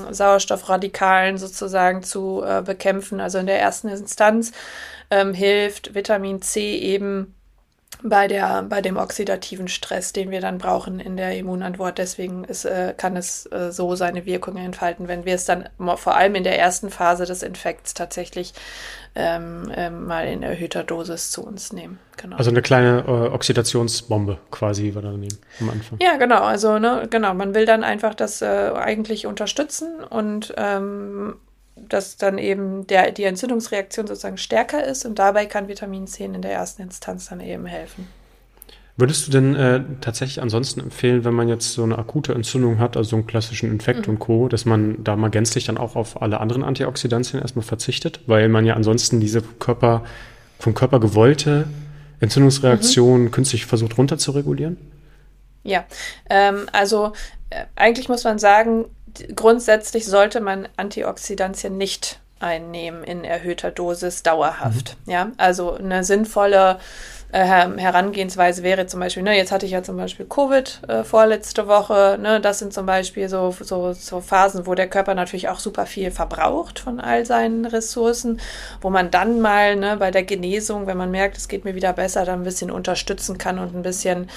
[0.63, 3.19] Sauerstoffradikalen sozusagen zu äh, bekämpfen.
[3.19, 4.51] Also in der ersten Instanz
[5.11, 7.35] ähm, hilft Vitamin C eben
[8.01, 11.97] bei, der, bei dem oxidativen Stress, den wir dann brauchen in der Immunantwort.
[11.97, 16.15] Deswegen ist, äh, kann es äh, so seine Wirkungen entfalten, wenn wir es dann vor
[16.15, 18.53] allem in der ersten Phase des Infekts tatsächlich
[19.15, 21.99] ähm, ähm, mal in erhöhter Dosis zu uns nehmen.
[22.17, 22.37] Genau.
[22.37, 25.99] Also eine kleine äh, Oxidationsbombe quasi, wir dann nehmen am Anfang.
[26.01, 26.41] Ja, genau.
[26.41, 31.35] Also ne, genau, man will dann einfach das äh, eigentlich unterstützen und ähm,
[31.75, 36.41] dass dann eben der, die Entzündungsreaktion sozusagen stärker ist und dabei kann Vitamin C in
[36.41, 38.07] der ersten Instanz dann eben helfen.
[38.95, 42.95] Würdest du denn äh, tatsächlich ansonsten empfehlen, wenn man jetzt so eine akute Entzündung hat,
[42.95, 44.13] also so einen klassischen Infekt mhm.
[44.13, 48.19] und Co., dass man da mal gänzlich dann auch auf alle anderen Antioxidantien erstmal verzichtet,
[48.27, 50.03] weil man ja ansonsten diese Körper,
[50.59, 51.67] vom Körper gewollte
[52.19, 53.31] Entzündungsreaktion mhm.
[53.31, 54.77] künstlich versucht runter zu regulieren?
[55.63, 55.85] Ja,
[56.29, 57.13] ähm, also
[57.49, 58.85] äh, eigentlich muss man sagen,
[59.35, 64.97] grundsätzlich sollte man Antioxidantien nicht einnehmen in erhöhter Dosis dauerhaft.
[65.05, 65.11] Mhm.
[65.11, 66.77] Ja, also eine sinnvolle
[67.33, 71.67] äh, Herangehensweise wäre zum Beispiel, ne, jetzt hatte ich ja zum Beispiel Covid äh, vorletzte
[71.67, 75.59] Woche, ne, das sind zum Beispiel so, so, so Phasen, wo der Körper natürlich auch
[75.59, 78.39] super viel verbraucht von all seinen Ressourcen,
[78.81, 81.93] wo man dann mal ne, bei der Genesung, wenn man merkt, es geht mir wieder
[81.93, 84.29] besser, dann ein bisschen unterstützen kann und ein bisschen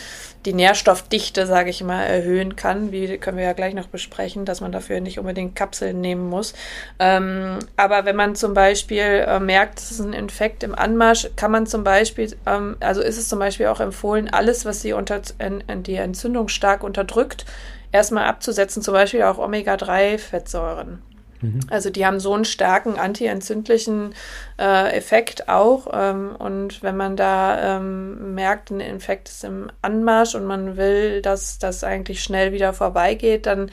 [0.46, 2.92] die Nährstoffdichte, sage ich mal, erhöhen kann.
[2.92, 6.54] Wie können wir ja gleich noch besprechen, dass man dafür nicht unbedingt Kapseln nehmen muss.
[6.98, 11.50] Ähm, aber wenn man zum Beispiel äh, merkt, es ist ein Infekt im Anmarsch, kann
[11.50, 15.20] man zum Beispiel, ähm, also ist es zum Beispiel auch empfohlen, alles, was die, unter,
[15.20, 17.44] die Entzündung stark unterdrückt,
[17.92, 21.02] erstmal abzusetzen, zum Beispiel auch Omega-3-Fettsäuren.
[21.40, 21.60] Mhm.
[21.70, 24.14] Also die haben so einen starken antientzündlichen
[24.58, 25.88] äh, Effekt auch.
[25.92, 31.22] Ähm, und wenn man da ähm, merkt, ein Infekt ist im Anmarsch und man will,
[31.22, 33.70] dass das eigentlich schnell wieder vorbeigeht, dann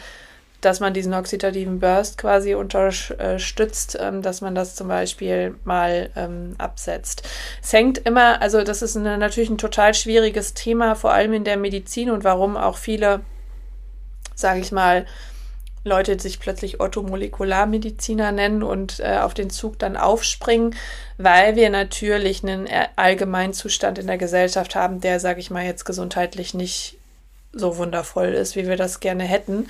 [0.65, 6.55] dass man diesen oxidativen Burst quasi unterstützt, ähm, dass man das zum Beispiel mal ähm,
[6.57, 7.23] absetzt.
[7.61, 11.43] Es hängt immer, also das ist eine, natürlich ein total schwieriges Thema, vor allem in
[11.43, 13.21] der Medizin und warum auch viele,
[14.35, 15.05] sage ich mal,
[15.85, 20.75] Leute sich plötzlich Orthomolekularmediziner nennen und äh, auf den Zug dann aufspringen,
[21.17, 26.53] weil wir natürlich einen Allgemeinzustand in der Gesellschaft haben, der, sage ich mal, jetzt gesundheitlich
[26.53, 26.97] nicht
[27.53, 29.67] so wundervoll ist, wie wir das gerne hätten.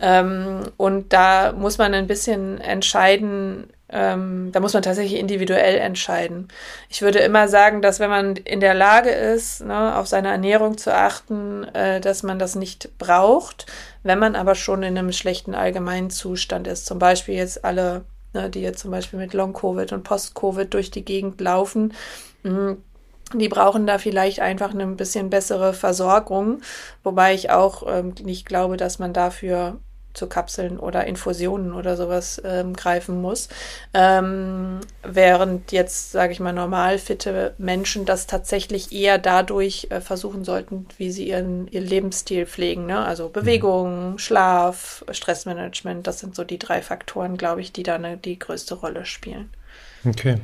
[0.00, 6.48] Ähm, und da muss man ein bisschen entscheiden, ähm, da muss man tatsächlich individuell entscheiden.
[6.88, 10.76] Ich würde immer sagen, dass wenn man in der Lage ist, ne, auf seine Ernährung
[10.76, 13.66] zu achten, äh, dass man das nicht braucht.
[14.02, 18.62] Wenn man aber schon in einem schlechten Allgemeinzustand ist, zum Beispiel jetzt alle, ne, die
[18.62, 21.94] jetzt zum Beispiel mit Long-Covid und Post-Covid durch die Gegend laufen,
[22.42, 22.76] mh,
[23.34, 26.60] die brauchen da vielleicht einfach eine bisschen bessere Versorgung,
[27.02, 29.78] wobei ich auch ähm, nicht glaube, dass man dafür
[30.16, 33.48] zu Kapseln oder Infusionen oder sowas ähm, greifen muss.
[33.94, 40.44] Ähm, während jetzt, sage ich mal, normal fitte Menschen das tatsächlich eher dadurch äh, versuchen
[40.44, 42.86] sollten, wie sie ihren, ihren Lebensstil pflegen.
[42.86, 42.98] Ne?
[42.98, 44.18] Also Bewegung, mhm.
[44.18, 48.74] Schlaf, Stressmanagement, das sind so die drei Faktoren, glaube ich, die da eine, die größte
[48.74, 49.50] Rolle spielen.
[50.06, 50.36] Okay.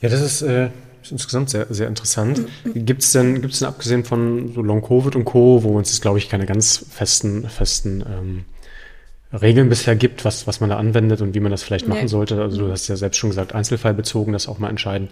[0.00, 0.70] Ja, das ist, äh,
[1.04, 2.42] ist insgesamt sehr, sehr interessant.
[2.74, 6.18] Gibt es denn, gibt's denn abgesehen von so Long-Covid und Co., wo uns jetzt, glaube
[6.18, 8.44] ich, keine ganz festen, festen ähm,
[9.32, 11.94] Regeln bisher gibt, was, was man da anwendet und wie man das vielleicht nee.
[11.94, 12.40] machen sollte.
[12.40, 15.08] Also du hast ja selbst schon gesagt, einzelfallbezogen, das auch mal entscheiden.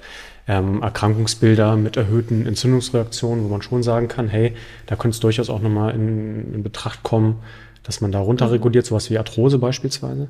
[0.46, 4.54] Ähm, Erkrankungsbilder mit erhöhten Entzündungsreaktionen, wo man schon sagen kann, hey,
[4.86, 7.40] da könnte es durchaus auch nochmal in, in Betracht kommen,
[7.82, 10.28] dass man da runterreguliert, sowas wie Arthrose beispielsweise.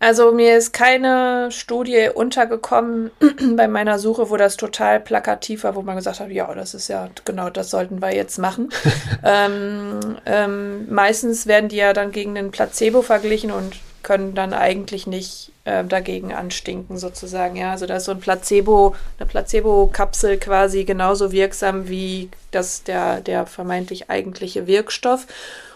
[0.00, 3.10] Also mir ist keine Studie untergekommen
[3.56, 6.88] bei meiner Suche, wo das total plakativ war, wo man gesagt hat, ja, das ist
[6.88, 8.70] ja genau, das sollten wir jetzt machen.
[9.24, 15.06] ähm, ähm, meistens werden die ja dann gegen den Placebo verglichen und können dann eigentlich
[15.06, 17.56] nicht äh, dagegen anstinken sozusagen.
[17.56, 23.20] Ja, also da ist so ein Placebo, eine Placebo-Kapsel quasi genauso wirksam wie das der
[23.20, 25.26] der vermeintlich eigentliche Wirkstoff.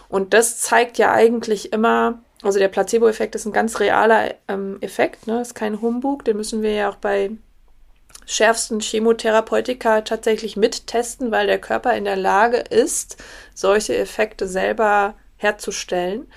[0.09, 5.27] Und das zeigt ja eigentlich immer also der Placebo-Effekt ist ein ganz realer ähm, Effekt,
[5.27, 5.41] ne?
[5.41, 7.31] ist kein Humbug, den müssen wir ja auch bei
[8.25, 13.17] schärfsten Chemotherapeutika tatsächlich mittesten, weil der Körper in der Lage ist,
[13.53, 16.27] solche Effekte selber herzustellen.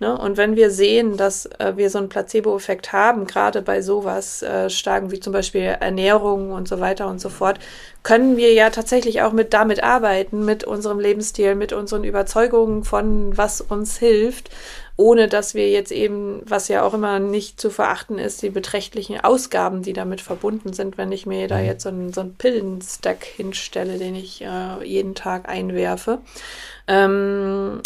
[0.00, 0.16] Ne?
[0.16, 4.70] Und wenn wir sehen, dass äh, wir so einen Placebo-Effekt haben, gerade bei sowas äh,
[4.70, 7.58] starken wie zum Beispiel Ernährung und so weiter und so fort,
[8.02, 13.36] können wir ja tatsächlich auch mit damit arbeiten, mit unserem Lebensstil, mit unseren Überzeugungen von
[13.36, 14.48] was uns hilft,
[14.96, 19.20] ohne dass wir jetzt eben, was ja auch immer nicht zu verachten ist, die beträchtlichen
[19.20, 21.64] Ausgaben, die damit verbunden sind, wenn ich mir da mhm.
[21.66, 26.20] jetzt so einen, so einen Pillenstack hinstelle, den ich äh, jeden Tag einwerfe.
[26.88, 27.82] Ähm,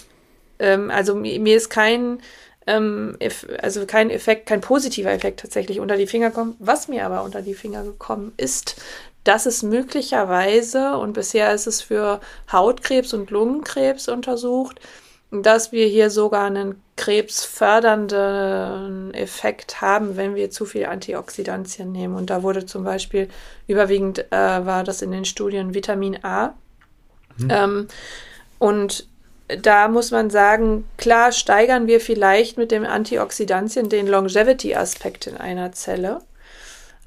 [0.64, 2.20] ähm, also mir ist kein,
[2.66, 3.18] ähm,
[3.60, 6.56] also kein Effekt, kein positiver Effekt tatsächlich unter die Finger gekommen.
[6.58, 8.80] Was mir aber unter die Finger gekommen ist,
[9.24, 14.80] dass es möglicherweise, und bisher ist es für Hautkrebs und Lungenkrebs untersucht,
[15.30, 22.14] dass wir hier sogar einen krebsfördernden Effekt haben, wenn wir zu viel Antioxidantien nehmen.
[22.14, 23.28] Und da wurde zum Beispiel
[23.66, 26.54] überwiegend, äh, war das in den Studien Vitamin A.
[27.38, 27.48] Mhm.
[27.50, 27.88] Ähm,
[28.58, 29.08] und
[29.48, 35.72] da muss man sagen, klar steigern wir vielleicht mit dem Antioxidantien den Longevity-Aspekt in einer
[35.72, 36.20] Zelle,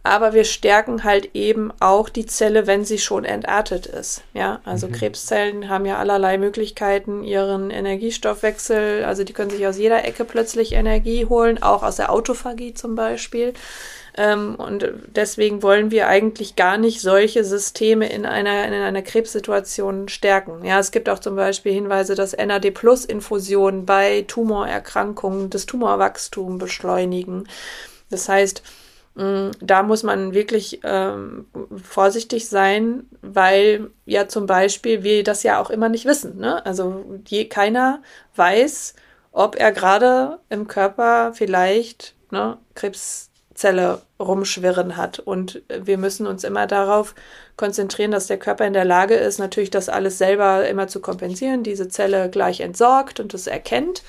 [0.03, 4.21] aber wir stärken halt eben auch die Zelle, wenn sie schon entartet ist.
[4.33, 4.93] Ja, also mhm.
[4.93, 10.73] Krebszellen haben ja allerlei Möglichkeiten, ihren Energiestoffwechsel, also die können sich aus jeder Ecke plötzlich
[10.73, 13.53] Energie holen, auch aus der Autophagie zum Beispiel.
[14.17, 20.09] Ähm, und deswegen wollen wir eigentlich gar nicht solche Systeme in einer, in einer Krebssituation
[20.09, 20.65] stärken.
[20.65, 27.47] Ja, es gibt auch zum Beispiel Hinweise, dass NAD-Plus-Infusionen bei Tumorerkrankungen das Tumorwachstum beschleunigen.
[28.09, 28.63] Das heißt,
[29.17, 31.47] da muss man wirklich ähm,
[31.83, 36.37] vorsichtig sein, weil ja zum Beispiel wir das ja auch immer nicht wissen.
[36.37, 36.63] Ne?
[36.67, 38.03] Also je, keiner
[38.35, 38.93] weiß,
[39.31, 45.19] ob er gerade im Körper vielleicht ne, Krebs Zelle rumschwirren hat.
[45.19, 47.15] Und wir müssen uns immer darauf
[47.57, 51.63] konzentrieren, dass der Körper in der Lage ist, natürlich das alles selber immer zu kompensieren,
[51.63, 54.03] diese Zelle gleich entsorgt und es erkennt.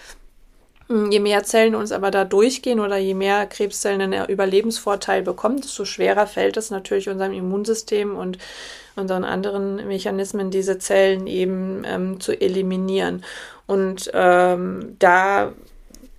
[0.91, 5.85] Je mehr Zellen uns aber da durchgehen oder je mehr Krebszellen einen Überlebensvorteil bekommen, desto
[5.85, 8.39] schwerer fällt es natürlich unserem Immunsystem und
[8.97, 13.25] unseren anderen Mechanismen, diese Zellen eben ähm, zu eliminieren.
[13.67, 15.53] Und ähm, da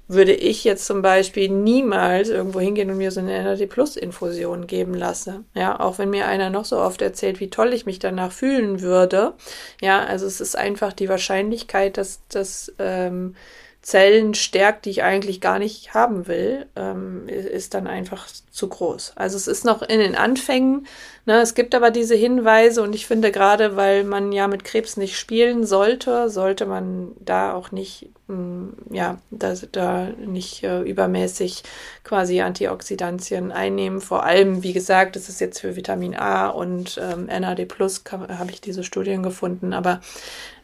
[0.09, 4.65] würde ich jetzt zum Beispiel niemals irgendwo hingehen und mir so eine NAD Plus Infusion
[4.65, 5.43] geben lasse.
[5.53, 8.81] Ja, auch wenn mir einer noch so oft erzählt, wie toll ich mich danach fühlen
[8.81, 9.33] würde.
[9.81, 13.35] Ja, also es ist einfach die Wahrscheinlichkeit, dass das ähm,
[13.81, 19.13] Zellen stärkt, die ich eigentlich gar nicht haben will, ähm, ist dann einfach zu groß.
[19.15, 20.85] Also es ist noch in den Anfängen.
[21.25, 21.39] Ne?
[21.39, 25.17] Es gibt aber diese Hinweise und ich finde gerade, weil man ja mit Krebs nicht
[25.17, 31.63] spielen sollte, sollte man da auch nicht, mh, mm, ja, da, da nicht äh, übermäßig
[32.03, 34.01] quasi Antioxidantien einnehmen.
[34.01, 38.51] Vor allem, wie gesagt, das ist jetzt für Vitamin A und ähm, NAD Plus habe
[38.51, 40.01] ich diese Studien gefunden, aber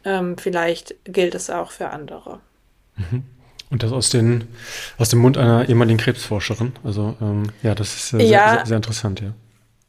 [0.04, 2.40] ähm, vielleicht gilt es auch für andere.
[2.96, 3.22] Mhm.
[3.70, 4.44] Und das aus, den,
[4.96, 6.72] aus dem Mund einer ehemaligen Krebsforscherin.
[6.84, 8.54] Also ähm, ja, das ist äh, sehr, ja.
[8.54, 9.34] sehr, sehr interessant, ja.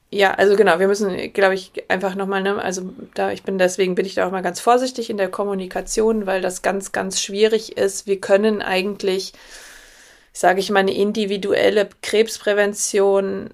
[0.10, 3.94] Ja, also genau, wir müssen, glaube ich, einfach nochmal, ne, also da ich bin deswegen
[3.94, 7.78] bin ich da auch mal ganz vorsichtig in der Kommunikation, weil das ganz, ganz schwierig
[7.78, 8.08] ist.
[8.08, 9.34] Wir können eigentlich,
[10.32, 13.50] sage ich mal, eine individuelle Krebsprävention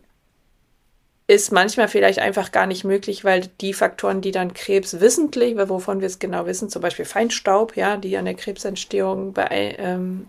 [1.28, 6.02] ist manchmal vielleicht einfach gar nicht möglich, weil die Faktoren, die dann Krebs wissentlich, wovon
[6.02, 10.28] wir es genau wissen, zum Beispiel Feinstaub, ja, die an der Krebsentstehung be ähm,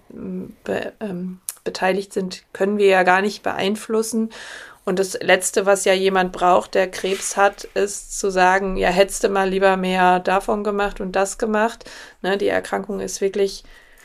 [0.62, 4.30] be ähm, beteiligt sind, können wir ja gar nicht beeinflussen.
[4.84, 9.24] Und das Letzte, was ja jemand braucht, der Krebs hat, ist zu sagen, ja, hättest
[9.24, 11.90] du mal lieber mehr davon gemacht und das gemacht.
[12.20, 13.64] Ne, die Erkrankung ist wirklich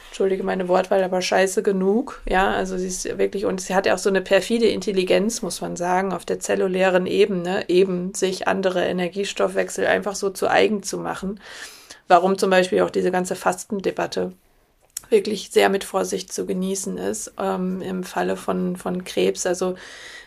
[0.09, 2.21] entschuldige meine Wortwahl, aber scheiße genug.
[2.27, 5.61] Ja, also sie ist wirklich, und sie hat ja auch so eine perfide Intelligenz, muss
[5.61, 10.97] man sagen, auf der zellulären Ebene, eben sich andere Energiestoffwechsel einfach so zu eigen zu
[10.97, 11.39] machen.
[12.07, 14.33] Warum zum Beispiel auch diese ganze Fastendebatte
[15.09, 19.45] wirklich sehr mit Vorsicht zu genießen ist ähm, im Falle von, von Krebs.
[19.45, 19.75] Also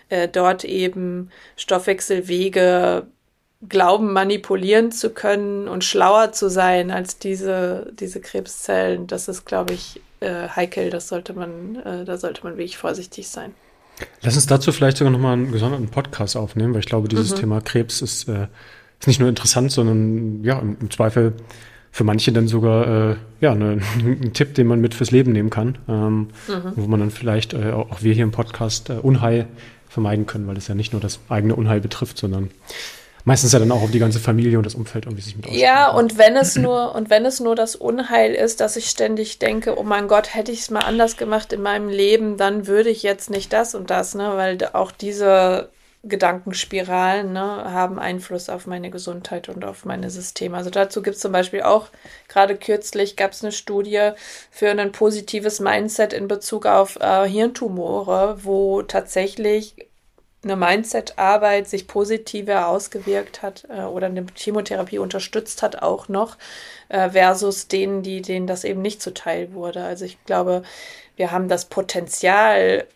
[0.08, 3.06] äh, dort eben Stoffwechselwege
[3.68, 9.74] glauben, manipulieren zu können und schlauer zu sein als diese, diese Krebszellen, das ist, glaube
[9.74, 10.90] ich, äh, heikel.
[10.90, 13.54] Das sollte man, äh, da sollte man wirklich vorsichtig sein.
[14.22, 17.36] Lass uns dazu vielleicht sogar nochmal einen gesonderten Podcast aufnehmen, weil ich glaube, dieses mhm.
[17.36, 18.48] Thema Krebs ist, äh,
[18.98, 21.34] ist nicht nur interessant, sondern ja, im, im Zweifel
[21.92, 25.50] für manche dann sogar äh, ja, ne, ein Tipp, den man mit fürs Leben nehmen
[25.50, 26.72] kann, ähm, mhm.
[26.74, 29.46] wo man dann vielleicht äh, auch wir hier im Podcast äh, Unheil
[29.88, 32.50] vermeiden können, weil es ja nicht nur das eigene Unheil betrifft, sondern
[33.24, 35.62] meistens ja dann auch auf die ganze Familie und das Umfeld irgendwie sich mit auswirkt.
[35.62, 39.38] Ja, und wenn es nur, und wenn es nur das Unheil ist, dass ich ständig
[39.38, 42.90] denke, oh mein Gott, hätte ich es mal anders gemacht in meinem Leben, dann würde
[42.90, 44.32] ich jetzt nicht das und das, ne?
[44.36, 45.70] Weil auch diese
[46.04, 50.56] Gedankenspiralen ne, haben Einfluss auf meine Gesundheit und auf meine Systeme.
[50.56, 51.90] Also dazu gibt es zum Beispiel auch,
[52.26, 54.10] gerade kürzlich gab es eine Studie
[54.50, 59.76] für ein positives Mindset in Bezug auf äh, Hirntumore, wo tatsächlich
[60.44, 66.36] eine Mindset-Arbeit sich positiver ausgewirkt hat äh, oder eine Chemotherapie unterstützt hat auch noch,
[66.88, 69.84] äh, versus denen, die denen das eben nicht zuteil wurde.
[69.84, 70.62] Also ich glaube,
[71.16, 72.86] wir haben das Potenzial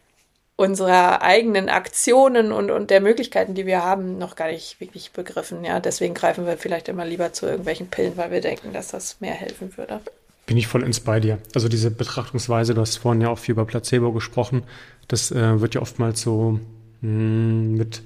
[0.57, 5.65] unserer eigenen Aktionen und, und der Möglichkeiten, die wir haben, noch gar nicht wirklich begriffen.
[5.65, 9.21] Ja, deswegen greifen wir vielleicht immer lieber zu irgendwelchen Pillen, weil wir denken, dass das
[9.21, 10.01] mehr helfen würde.
[10.47, 11.39] Bin ich voll ins bei dir.
[11.55, 14.63] Also diese Betrachtungsweise, du hast vorhin ja auch viel über Placebo gesprochen,
[15.09, 16.59] das äh, wird ja oftmals so
[17.07, 18.03] mit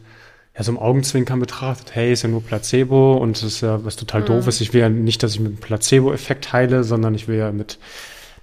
[0.57, 3.97] ja, so einem Augenzwinkern betrachtet, hey, ist ja nur Placebo und es ist ja was
[3.97, 4.27] total mhm.
[4.27, 4.61] doof ist.
[4.61, 7.79] Ich will ja nicht, dass ich mit einem Placebo-Effekt heile, sondern ich will ja mit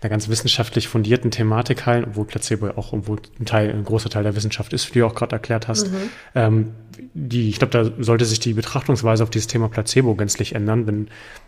[0.01, 4.09] einer ganz wissenschaftlich fundierten Thematik heilen, obwohl Placebo ja auch obwohl ein Teil, ein großer
[4.09, 5.91] Teil der Wissenschaft ist, wie du auch gerade erklärt hast.
[5.91, 6.09] Mhm.
[6.35, 6.71] Ähm,
[7.13, 11.07] die, ich glaube, da sollte sich die Betrachtungsweise auf dieses Thema Placebo gänzlich ändern, wenn,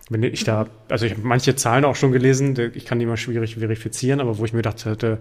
[0.10, 3.17] wenn ich da, also ich habe manche Zahlen auch schon gelesen, ich kann die mal
[3.17, 5.19] schwierig verifizieren, aber wo ich mir dachte, hätte,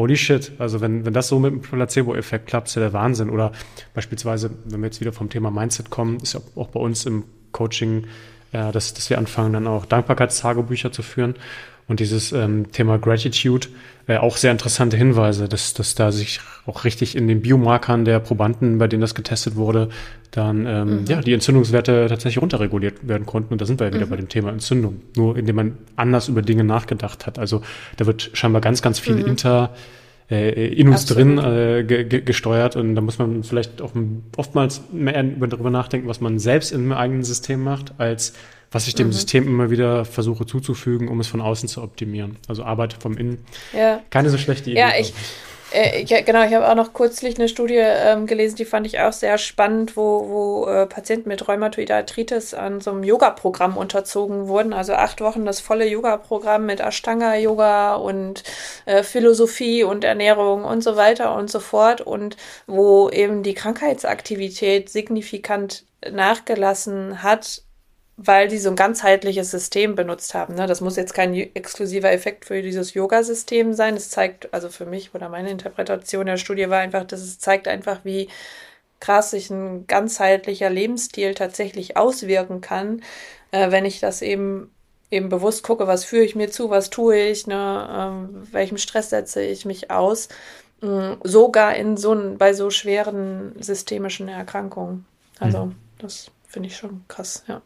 [0.00, 3.28] holy shit, also wenn, wenn das so mit dem Placebo-Effekt klappt, ist ja der Wahnsinn.
[3.28, 3.52] Oder
[3.94, 7.24] beispielsweise, wenn wir jetzt wieder vom Thema Mindset kommen, ist ja auch bei uns im
[7.52, 8.06] Coaching,
[8.52, 11.34] äh, dass, dass wir anfangen, dann auch Dankbarkeitstagebücher zu führen.
[11.90, 13.66] Und dieses ähm, Thema Gratitude,
[14.06, 18.20] äh, auch sehr interessante Hinweise, dass, dass da sich auch richtig in den Biomarkern der
[18.20, 19.88] Probanden, bei denen das getestet wurde,
[20.30, 21.06] dann ähm, mhm.
[21.06, 23.54] ja, die Entzündungswerte tatsächlich runterreguliert werden konnten.
[23.54, 24.10] Und da sind wir ja wieder mhm.
[24.10, 25.00] bei dem Thema Entzündung.
[25.16, 27.40] Nur indem man anders über Dinge nachgedacht hat.
[27.40, 27.60] Also
[27.96, 29.26] da wird scheinbar ganz, ganz viel mhm.
[29.26, 29.74] inter
[30.30, 31.38] äh, in uns Absolut.
[31.38, 33.90] drin äh, ge ge gesteuert und da muss man vielleicht auch
[34.36, 38.34] oftmals mehr darüber nachdenken, was man selbst im eigenen System macht, als
[38.70, 39.12] was ich dem mhm.
[39.12, 42.38] System immer wieder versuche zuzufügen, um es von außen zu optimieren.
[42.48, 43.44] Also Arbeit vom Innen.
[43.72, 44.02] Ja.
[44.10, 44.80] Keine so schlechte Idee.
[44.80, 45.12] Ja, ich,
[45.72, 49.00] äh, ja, genau, ich habe auch noch kürzlich eine Studie ähm, gelesen, die fand ich
[49.00, 54.48] auch sehr spannend, wo, wo äh, Patienten mit Rheumatoide Arthritis an so einem Yoga-Programm unterzogen
[54.48, 54.72] wurden.
[54.72, 58.42] Also acht Wochen das volle Yoga-Programm mit Ashtanga-Yoga und
[58.86, 62.00] äh, Philosophie und Ernährung und so weiter und so fort.
[62.00, 67.62] Und wo eben die Krankheitsaktivität signifikant nachgelassen hat
[68.22, 70.54] weil die so ein ganzheitliches System benutzt haben.
[70.54, 70.66] Ne?
[70.66, 73.96] Das muss jetzt kein exklusiver Effekt für dieses Yoga-System sein.
[73.96, 77.66] Es zeigt, also für mich oder meine Interpretation der Studie war einfach, dass es zeigt
[77.66, 78.28] einfach, wie
[79.00, 83.02] krass sich ein ganzheitlicher Lebensstil tatsächlich auswirken kann,
[83.52, 84.70] äh, wenn ich das eben
[85.10, 89.10] eben bewusst gucke, was führe ich mir zu, was tue ich, ne, ähm, welchem Stress
[89.10, 90.28] setze ich mich aus,
[90.82, 95.06] äh, sogar in so bei so schweren systemischen Erkrankungen.
[95.40, 95.76] Also mhm.
[95.98, 97.60] das finde ich schon krass, ja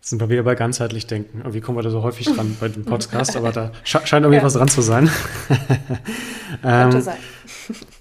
[0.00, 1.42] sind wir wieder bei ganzheitlich denken.
[1.52, 3.36] Wie kommen wir da so häufig dran bei dem Podcast?
[3.36, 4.42] Aber da scheint irgendwie ja.
[4.42, 5.10] was dran zu sein.
[6.64, 7.16] ähm, sein.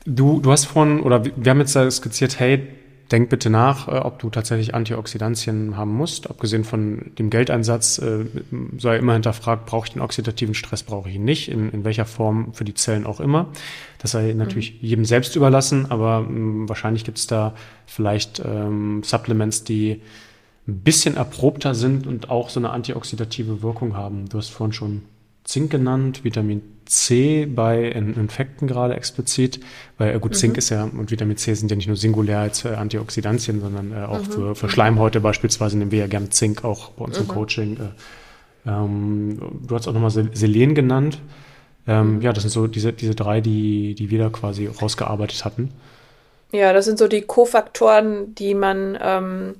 [0.05, 2.67] du, du hast vorhin, oder wir haben jetzt skizziert, hey,
[3.11, 6.29] denk bitte nach, äh, ob du tatsächlich Antioxidantien haben musst.
[6.29, 8.25] Abgesehen von dem Geldeinsatz äh,
[8.77, 12.05] sei immer hinterfragt, brauche ich den oxidativen Stress, brauche ich ihn nicht, in, in welcher
[12.05, 13.47] Form für die Zellen auch immer.
[13.99, 14.87] Das sei natürlich mhm.
[14.87, 17.53] jedem selbst überlassen, aber mh, wahrscheinlich gibt es da
[17.85, 20.01] vielleicht ähm, Supplements, die
[20.67, 24.27] ein bisschen erprobter sind und auch so eine antioxidative Wirkung haben.
[24.29, 25.01] Du hast vorhin schon
[25.43, 29.61] Zink genannt, Vitamin C bei Infekten gerade explizit,
[29.97, 30.57] weil äh, gut, Zink mhm.
[30.57, 34.05] ist ja und Vitamin C sind ja nicht nur singulär als äh, Antioxidantien, sondern äh,
[34.05, 34.31] auch mhm.
[34.31, 37.23] für, für Schleimhäute beispielsweise nehmen wir ja gern Zink auch bei uns mhm.
[37.23, 37.77] im Coaching.
[37.77, 41.19] Äh, ähm, du hast auch nochmal Selen genannt.
[41.87, 42.21] Ähm, mhm.
[42.21, 45.71] ja, das sind so diese, diese drei, die, die wir da quasi rausgearbeitet hatten.
[46.51, 49.55] Ja, das sind so die Kofaktoren, die man ähm,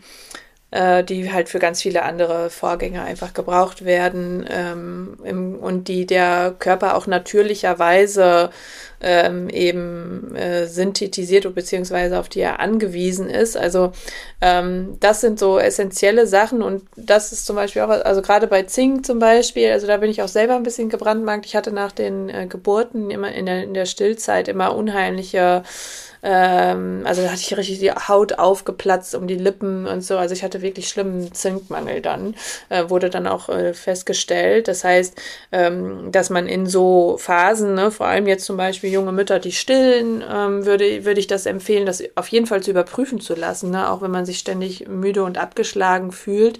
[0.71, 6.05] äh, die halt für ganz viele andere Vorgänge einfach gebraucht werden ähm, im, und die
[6.05, 8.49] der Körper auch natürlicherweise
[8.99, 13.55] ähm, eben äh, synthetisiert beziehungsweise auf die er angewiesen ist.
[13.55, 13.91] Also
[14.41, 18.63] ähm, das sind so essentielle Sachen und das ist zum Beispiel auch, also gerade bei
[18.63, 21.45] Zink zum Beispiel, also da bin ich auch selber ein bisschen gebrandmarkt.
[21.45, 25.63] Ich hatte nach den äh, Geburten immer in der, in der Stillzeit immer unheimliche
[26.23, 30.17] ähm, also da hatte ich richtig die Haut aufgeplatzt um die Lippen und so.
[30.17, 32.35] Also ich hatte wirklich schlimmen Zinkmangel dann,
[32.69, 34.67] äh, wurde dann auch äh, festgestellt.
[34.67, 35.19] Das heißt,
[35.51, 39.51] ähm, dass man in so Phasen, ne, vor allem jetzt zum Beispiel junge Mütter, die
[39.51, 43.71] stillen, ähm, würde, würde ich das empfehlen, das auf jeden Fall zu überprüfen zu lassen,
[43.71, 43.89] ne?
[43.89, 46.59] auch wenn man sich ständig müde und abgeschlagen fühlt.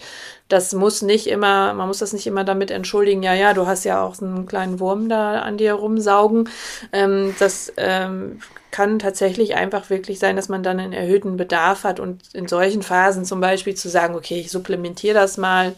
[0.49, 3.83] Das muss nicht immer, man muss das nicht immer damit entschuldigen, ja, ja, du hast
[3.83, 6.49] ja auch einen kleinen Wurm da an dir rumsaugen.
[6.93, 8.39] Ähm, das ähm,
[8.71, 12.81] kann tatsächlich einfach wirklich sein, dass man dann einen erhöhten Bedarf hat und in solchen
[12.83, 15.75] Phasen zum Beispiel zu sagen, okay, ich supplementiere das mal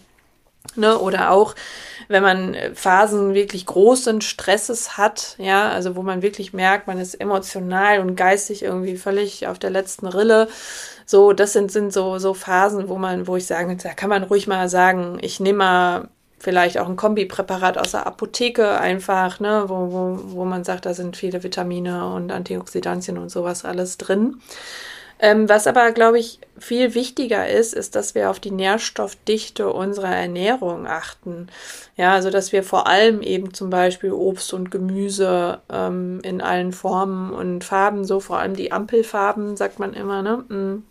[0.75, 0.99] Ne?
[0.99, 1.55] Oder auch,
[2.09, 7.15] wenn man Phasen wirklich großen Stresses hat, ja, also wo man wirklich merkt, man ist
[7.15, 10.47] emotional und geistig irgendwie völlig auf der letzten Rille.
[11.05, 14.23] So, das sind, sind so, so Phasen, wo man, wo ich sagen, da kann man
[14.23, 16.09] ruhig mal sagen, ich nehme mal
[16.39, 20.93] vielleicht auch ein Kombipräparat aus der Apotheke einfach, ne, wo, wo, wo man sagt, da
[20.93, 24.41] sind viele Vitamine und Antioxidantien und sowas alles drin.
[25.21, 30.15] Ähm, was aber, glaube ich, viel wichtiger ist, ist, dass wir auf die Nährstoffdichte unserer
[30.15, 31.47] Ernährung achten.
[31.97, 36.71] Ja, also dass wir vor allem eben zum Beispiel Obst und Gemüse ähm, in allen
[36.71, 40.37] Formen und Farben, so vor allem die Ampelfarben, sagt man immer, ne?
[40.47, 40.83] Mm,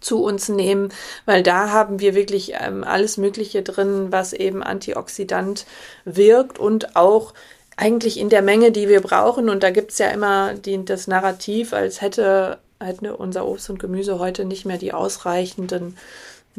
[0.00, 0.90] zu uns nehmen,
[1.26, 5.66] weil da haben wir wirklich ähm, alles Mögliche drin, was eben antioxidant
[6.04, 7.34] wirkt und auch
[7.76, 9.48] eigentlich in der Menge, die wir brauchen.
[9.48, 12.58] Und da gibt's ja immer die, das Narrativ, als hätte
[13.00, 15.96] ne, unser Obst und Gemüse heute nicht mehr die ausreichenden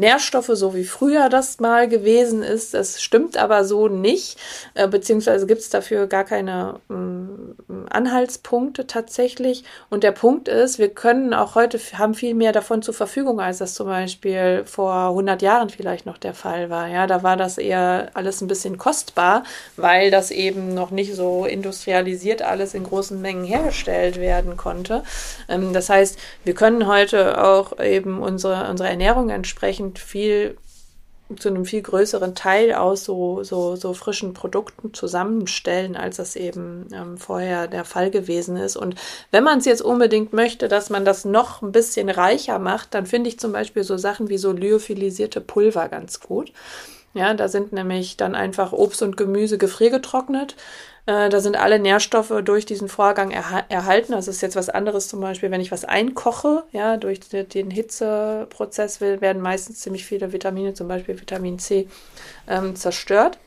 [0.01, 2.73] Nährstoffe, so wie früher das mal gewesen ist.
[2.73, 4.37] Das stimmt aber so nicht,
[4.73, 6.93] äh, beziehungsweise gibt es dafür gar keine äh,
[7.89, 9.63] Anhaltspunkte tatsächlich.
[9.89, 13.59] Und der Punkt ist, wir können auch heute, haben viel mehr davon zur Verfügung, als
[13.59, 16.87] das zum Beispiel vor 100 Jahren vielleicht noch der Fall war.
[16.87, 19.43] Ja, da war das eher alles ein bisschen kostbar,
[19.77, 25.03] weil das eben noch nicht so industrialisiert alles in großen Mengen hergestellt werden konnte.
[25.47, 30.57] Ähm, das heißt, wir können heute auch eben unsere, unsere Ernährung entsprechend entsprechend viel
[31.37, 36.89] zu einem viel größeren Teil aus so, so, so frischen Produkten zusammenstellen, als das eben
[36.93, 38.75] ähm, vorher der Fall gewesen ist.
[38.75, 38.95] Und
[39.31, 43.05] wenn man es jetzt unbedingt möchte, dass man das noch ein bisschen reicher macht, dann
[43.05, 46.51] finde ich zum Beispiel so Sachen wie so lyophilisierte Pulver ganz gut.
[47.13, 50.57] Ja, da sind nämlich dann einfach Obst und Gemüse gefriergetrocknet
[51.05, 54.11] äh, da sind alle Nährstoffe durch diesen Vorgang erha erhalten.
[54.13, 59.01] Das ist jetzt was anderes zum Beispiel, wenn ich was einkoche, ja, durch den Hitzeprozess
[59.01, 61.87] werden meistens ziemlich viele Vitamine, zum Beispiel Vitamin C,
[62.47, 63.37] ähm, zerstört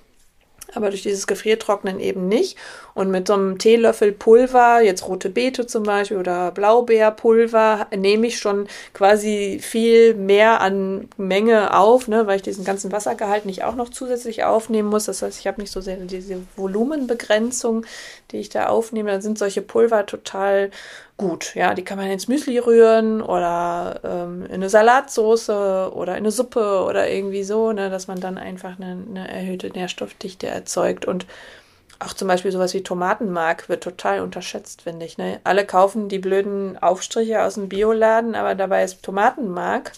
[0.77, 2.57] aber durch dieses Gefriertrocknen eben nicht.
[2.95, 8.39] Und mit so einem Teelöffel Pulver, jetzt rote Beete zum Beispiel oder Blaubeerpulver, nehme ich
[8.39, 13.75] schon quasi viel mehr an Menge auf, ne, weil ich diesen ganzen Wassergehalt nicht auch
[13.75, 15.07] noch zusätzlich aufnehmen muss.
[15.07, 17.85] Das heißt, ich habe nicht so sehr diese Volumenbegrenzung,
[18.31, 19.11] die ich da aufnehme.
[19.11, 20.71] Dann sind solche Pulver total
[21.17, 21.55] gut.
[21.55, 26.31] Ja, die kann man ins Müsli rühren oder ähm, in eine Salatsauce oder in eine
[26.31, 31.27] Suppe oder irgendwie so, ne, dass man dann einfach eine, eine erhöhte Nährstoffdichte erzeugt und
[32.01, 35.17] auch zum Beispiel sowas wie Tomatenmark wird total unterschätzt, finde ich.
[35.17, 35.41] Ne?
[35.45, 39.93] Alle kaufen die blöden Aufstriche aus dem Bioladen, aber dabei ist Tomatenmark.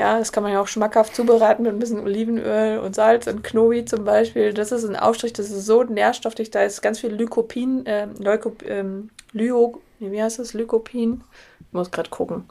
[0.00, 3.44] Ja, das kann man ja auch schmackhaft zubereiten mit ein bisschen Olivenöl und Salz und
[3.44, 4.54] Knobi zum Beispiel.
[4.54, 8.62] Das ist ein Aufstrich, das ist so nährstofflich, da ist ganz viel Lycopin, äh, Leucop,
[8.66, 10.54] ähm, Lyo, wie heißt das?
[10.54, 11.20] Lycopin?
[11.60, 12.44] Ich muss gerade gucken.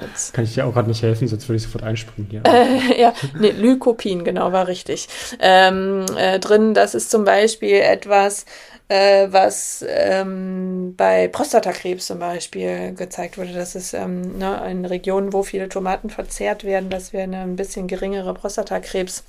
[0.00, 0.34] Jetzt.
[0.34, 2.42] Kann ich dir auch gerade nicht helfen, sonst würde ich sofort einspringen hier.
[2.44, 5.08] Äh, ja, nee, Lycopin, genau, war richtig.
[5.38, 8.44] Ähm, äh, drin, das ist zum Beispiel etwas,
[8.90, 13.52] äh, was ähm, bei Prostatakrebs zum Beispiel gezeigt wurde.
[13.52, 17.54] Das ist ähm, ne, in Regionen, wo viele Tomaten verzehrt werden, dass wir eine ein
[17.54, 19.22] bisschen geringere Prostatakrebs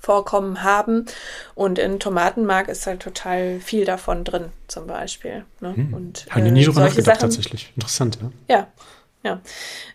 [0.00, 1.06] Vorkommen haben.
[1.54, 5.44] Und in Tomatenmark ist halt total viel davon drin, zum Beispiel.
[5.60, 5.76] Ne?
[5.76, 5.94] Hm.
[5.94, 7.72] Und, Haben die nie äh, drüber nachgedacht, Sachen, tatsächlich.
[7.74, 8.56] Interessant, ja.
[8.56, 8.66] Ja,
[9.24, 9.40] ja.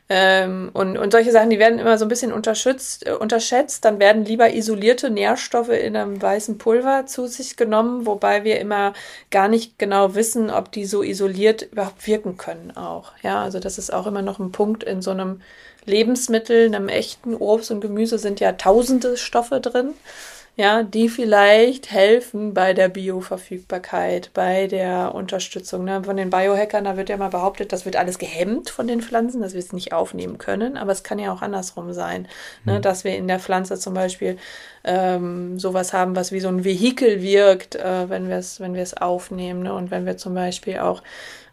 [0.09, 3.85] Ähm, und, und solche Sachen, die werden immer so ein bisschen unterschätzt, äh, unterschätzt.
[3.85, 8.93] Dann werden lieber isolierte Nährstoffe in einem weißen Pulver zu sich genommen, wobei wir immer
[9.31, 13.13] gar nicht genau wissen, ob die so isoliert überhaupt wirken können auch.
[13.23, 15.41] Ja, also das ist auch immer noch ein Punkt in so einem
[15.85, 19.93] Lebensmittel, einem echten Obst und Gemüse sind ja tausende Stoffe drin
[20.55, 25.83] ja, die vielleicht helfen bei der Bioverfügbarkeit, bei der Unterstützung.
[25.83, 26.03] Ne?
[26.03, 29.41] Von den Biohackern, da wird ja mal behauptet, das wird alles gehemmt von den Pflanzen,
[29.41, 32.27] dass wir es nicht aufnehmen können, aber es kann ja auch andersrum sein, ne?
[32.65, 32.73] mhm.
[32.73, 32.81] ne?
[32.81, 34.37] dass wir in der Pflanze zum Beispiel
[34.83, 38.83] ähm, sowas haben, was wie so ein Vehikel wirkt, äh, wenn wir es wenn wir
[38.83, 39.73] es aufnehmen ne?
[39.73, 41.01] und wenn wir zum Beispiel auch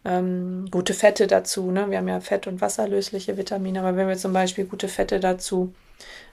[0.05, 1.90] ähm, gute Fette dazu, ne?
[1.90, 5.72] wir haben ja Fett- und wasserlösliche Vitamine, aber wenn wir zum Beispiel gute Fette dazu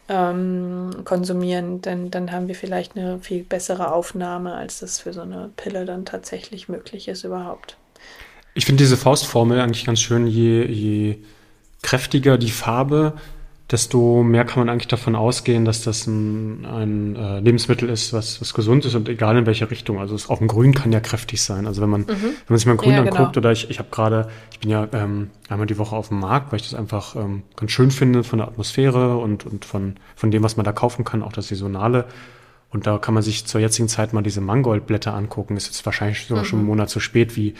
[0.09, 5.21] ähm, konsumieren, dann, dann haben wir vielleicht eine viel bessere Aufnahme, als das für so
[5.21, 7.77] eine Pille dann tatsächlich möglich ist überhaupt.
[8.53, 11.17] Ich finde diese Faustformel eigentlich ganz schön, je, je
[11.81, 13.13] kräftiger die Farbe,
[13.69, 18.39] desto mehr kann man eigentlich davon ausgehen, dass das ein, ein äh, Lebensmittel ist, was,
[18.39, 19.99] was gesund ist und egal in welche Richtung.
[19.99, 21.67] Also es, auch ein Grün kann ja kräftig sein.
[21.67, 22.07] Also wenn man, mhm.
[22.07, 23.37] wenn man sich mal ein Grün ja, anguckt genau.
[23.37, 26.51] oder ich, ich habe gerade, ich bin ja ähm, einmal die Woche auf dem Markt,
[26.51, 30.31] weil ich das einfach ähm, ganz schön finde von der Atmosphäre und, und von, von
[30.31, 32.05] dem, was man da kaufen kann, auch das Saisonale.
[32.69, 35.57] Und da kann man sich zur jetzigen Zeit mal diese Mangoldblätter angucken.
[35.57, 36.47] Ist jetzt wahrscheinlich sogar mhm.
[36.47, 37.53] schon einen Monat zu spät, wie,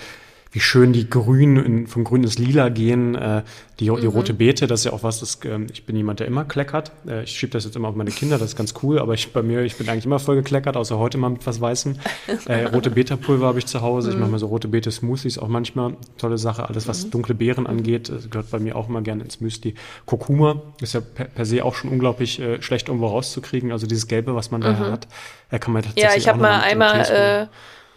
[0.58, 3.14] wie schön die Grün in, von Grün ins Lila gehen.
[3.14, 3.44] Äh,
[3.80, 4.08] die, die mhm.
[4.08, 6.92] rote Beete, das ist ja auch was, das, äh, ich bin jemand, der immer kleckert.
[7.08, 9.32] Äh, ich schiebe das jetzt immer auf meine Kinder, das ist ganz cool, aber ich
[9.34, 11.96] bei mir, ich bin eigentlich immer voll gekleckert, außer heute mal mit was Weißem.
[12.46, 14.10] Äh, rote Beta-Pulver habe ich zu Hause.
[14.10, 14.14] Mhm.
[14.16, 15.96] Ich mache mir so rote Beete-Smoothies auch manchmal.
[16.18, 16.68] Tolle Sache.
[16.68, 17.12] Alles, was mhm.
[17.12, 19.76] dunkle Beeren angeht, gehört bei mir auch immer gerne ins Müsli.
[20.06, 23.72] Kurkuma ist ja per, per se auch schon unglaublich äh, schlecht irgendwo rauszukriegen.
[23.72, 24.92] Also dieses Gelbe, was man da mhm.
[24.92, 25.08] hat,
[25.52, 27.48] äh, kann man tatsächlich Ja, ich habe mal einmal, äh,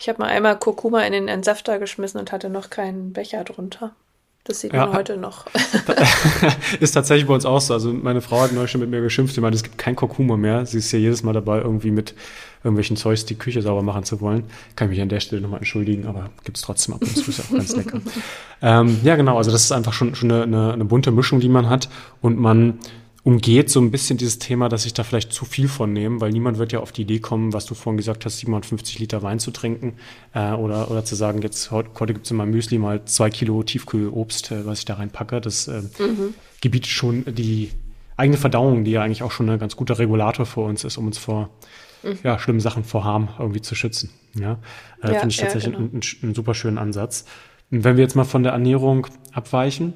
[0.00, 3.92] ich habe mal einmal Kurkuma in den Entsafter geschmissen und hatte noch keinen Becher drunter.
[4.44, 5.44] Das sieht ja, man heute noch.
[6.80, 7.74] ist tatsächlich bei uns auch so.
[7.74, 10.38] Also meine Frau hat neulich schon mit mir geschimpft, sie meinte, es gibt kein Kurkuma
[10.38, 10.64] mehr.
[10.64, 12.14] Sie ist ja jedes Mal dabei, irgendwie mit
[12.64, 14.44] irgendwelchen Zeugs die Küche sauber machen zu wollen.
[14.76, 17.30] Kann ich mich an der Stelle nochmal entschuldigen, aber gibt es trotzdem ab und zu,
[17.30, 18.00] ist auch ganz lecker.
[18.62, 21.50] ähm, ja, genau, also das ist einfach schon, schon eine, eine, eine bunte Mischung, die
[21.50, 21.90] man hat.
[22.22, 22.78] Und man
[23.22, 26.30] umgeht so ein bisschen dieses Thema, dass ich da vielleicht zu viel von nehme, weil
[26.30, 29.38] niemand wird ja auf die Idee kommen, was du vorhin gesagt hast, 750 Liter Wein
[29.38, 29.94] zu trinken
[30.34, 33.28] äh, oder, oder zu sagen, jetzt heute, heute gibt es in meinem Müsli mal zwei
[33.28, 35.40] Kilo Tiefkühlobst, äh, was ich da reinpacke.
[35.40, 36.34] Das äh, mhm.
[36.60, 37.70] gebietet schon die
[38.16, 41.06] eigene Verdauung, die ja eigentlich auch schon ein ganz guter Regulator für uns ist, um
[41.06, 41.50] uns vor
[42.02, 42.18] mhm.
[42.22, 44.10] ja, schlimmen Sachen vor Harm irgendwie zu schützen.
[44.34, 44.58] Ja,
[45.02, 45.90] äh, ja finde ich tatsächlich ja, genau.
[45.92, 47.26] einen, einen super schönen Ansatz.
[47.70, 49.92] Und wenn wir jetzt mal von der Ernährung abweichen,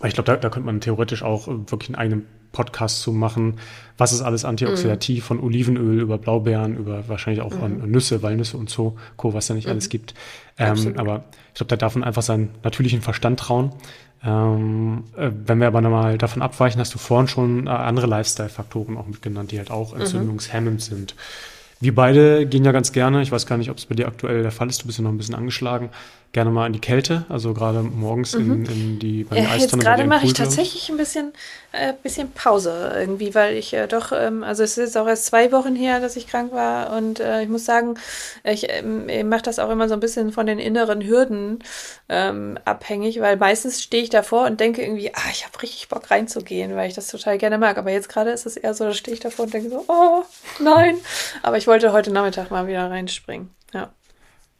[0.00, 3.58] weil ich glaube, da, da könnte man theoretisch auch wirklich einen eigenen Podcast zu machen.
[3.96, 5.26] Was ist alles antioxidativ, mm.
[5.26, 7.90] von Olivenöl über Blaubeeren, über wahrscheinlich auch mm.
[7.90, 9.70] Nüsse, Walnüsse und so, Co., was da nicht mm.
[9.70, 10.14] alles gibt.
[10.58, 13.72] Ähm, aber ich glaube, da darf man einfach seinen natürlichen Verstand trauen.
[14.22, 18.96] Ähm, äh, wenn wir aber nochmal davon abweichen, hast du vorhin schon äh, andere Lifestyle-Faktoren
[18.96, 20.02] auch mitgenannt, die halt auch mhm.
[20.02, 21.14] entzündungshemmend sind.
[21.82, 24.42] Wir beide gehen ja ganz gerne, ich weiß gar nicht, ob es bei dir aktuell
[24.42, 25.88] der Fall ist, du bist ja noch ein bisschen angeschlagen,
[26.32, 28.66] gerne mal in die Kälte, also gerade morgens mhm.
[28.66, 31.32] in, in die bei den ja, Jetzt gerade mache ich tatsächlich ein bisschen,
[31.72, 35.50] äh, bisschen Pause irgendwie, weil ich äh, doch, ähm, also es ist auch erst zwei
[35.50, 37.94] Wochen her, dass ich krank war und äh, ich muss sagen,
[38.44, 41.64] ich ähm, mache das auch immer so ein bisschen von den inneren Hürden
[42.08, 46.10] ähm, abhängig, weil meistens stehe ich davor und denke irgendwie, ah, ich habe richtig Bock
[46.12, 47.76] reinzugehen, weil ich das total gerne mag.
[47.76, 50.22] Aber jetzt gerade ist es eher so, da stehe ich davor und denke so, oh,
[50.60, 50.96] nein.
[51.42, 53.50] Aber ich wollte heute Nachmittag mal wieder reinspringen.
[53.72, 53.90] Ja.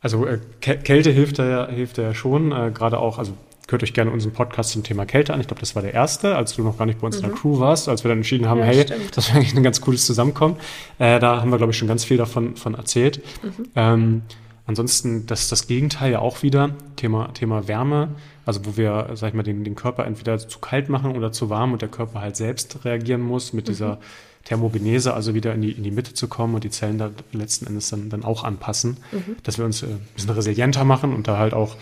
[0.00, 3.34] Also äh, Kälte hilft da, hilft da ja schon, äh, gerade auch, also
[3.70, 5.40] hört euch gerne unseren Podcast zum Thema Kälte an.
[5.40, 7.24] Ich glaube, das war der erste, als du noch gar nicht bei uns mhm.
[7.24, 7.40] in der mhm.
[7.40, 9.16] Crew warst, als wir dann entschieden haben, ja, hey, stimmt.
[9.16, 10.56] das wäre eigentlich ein ganz cooles Zusammenkommen.
[10.98, 13.22] Äh, da haben wir, glaube ich, schon ganz viel davon von erzählt.
[13.42, 13.66] Mhm.
[13.76, 14.22] Ähm,
[14.66, 18.08] ansonsten, das ist das Gegenteil ja auch wieder, Thema, Thema Wärme,
[18.46, 21.50] also wo wir, sag ich mal, den, den Körper entweder zu kalt machen oder zu
[21.50, 23.70] warm und der Körper halt selbst reagieren muss mit mhm.
[23.70, 23.98] dieser
[24.44, 27.66] Thermogenese, also wieder in die, in die Mitte zu kommen und die Zellen da letzten
[27.66, 29.36] Endes dann, dann auch anpassen, mhm.
[29.42, 31.76] dass wir uns äh, ein bisschen resilienter machen und da halt auch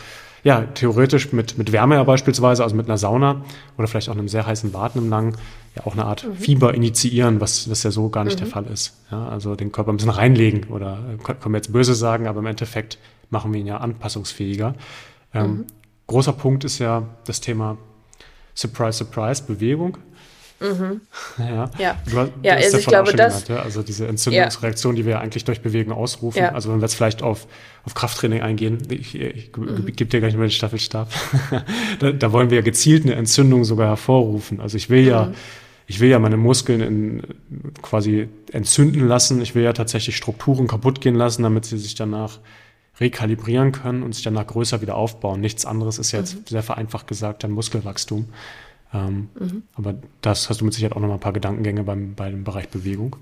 [0.45, 3.45] ja, theoretisch mit, mit Wärme ja beispielsweise, also mit einer Sauna
[3.77, 5.37] oder vielleicht auch einem sehr heißen Bad einem langen,
[5.75, 6.35] ja auch eine Art mhm.
[6.35, 8.45] Fieber initiieren, was, was ja so gar nicht mhm.
[8.45, 8.97] der Fall ist.
[9.11, 12.41] Ja, also den Körper ein bisschen reinlegen oder äh, können wir jetzt böse sagen, aber
[12.41, 12.99] im Endeffekt
[13.31, 14.75] machen wir ihn ja anpassungsfähiger.
[15.35, 15.67] Ähm, mhm.
[16.07, 17.77] Großer Punkt ist ja das Thema
[18.55, 19.99] Surprise, Surprise, Bewegung.
[20.61, 21.01] Mhm.
[21.39, 21.97] Ja, ja.
[22.05, 23.45] Du, du ja also ich glaube, das.
[23.45, 23.63] Genannt, ja?
[23.65, 24.97] Also diese Entzündungsreaktion, ja.
[24.97, 26.39] die wir ja eigentlich durch Bewegung ausrufen.
[26.39, 26.53] Ja.
[26.53, 27.47] Also wenn wir jetzt vielleicht auf,
[27.85, 29.87] auf Krafttraining eingehen, ich, ich mhm.
[29.87, 31.11] gebe dir gleich mal den Staffelstab,
[32.01, 34.61] da, da, wollen wir ja gezielt eine Entzündung sogar hervorrufen.
[34.61, 35.35] Also ich will ja, mhm.
[35.87, 37.23] ich will ja meine Muskeln in,
[37.81, 39.41] quasi entzünden lassen.
[39.41, 42.41] Ich will ja tatsächlich Strukturen kaputt gehen lassen, damit sie sich danach
[43.01, 45.41] rekalibrieren können und sich danach größer wieder aufbauen.
[45.41, 46.43] Nichts anderes ist jetzt mhm.
[46.49, 48.29] sehr vereinfacht gesagt dann Muskelwachstum.
[48.93, 49.63] Ähm, mhm.
[49.75, 52.69] Aber das hast du mit Sicherheit auch noch mal ein paar Gedankengänge beim, beim Bereich
[52.69, 53.17] Bewegung.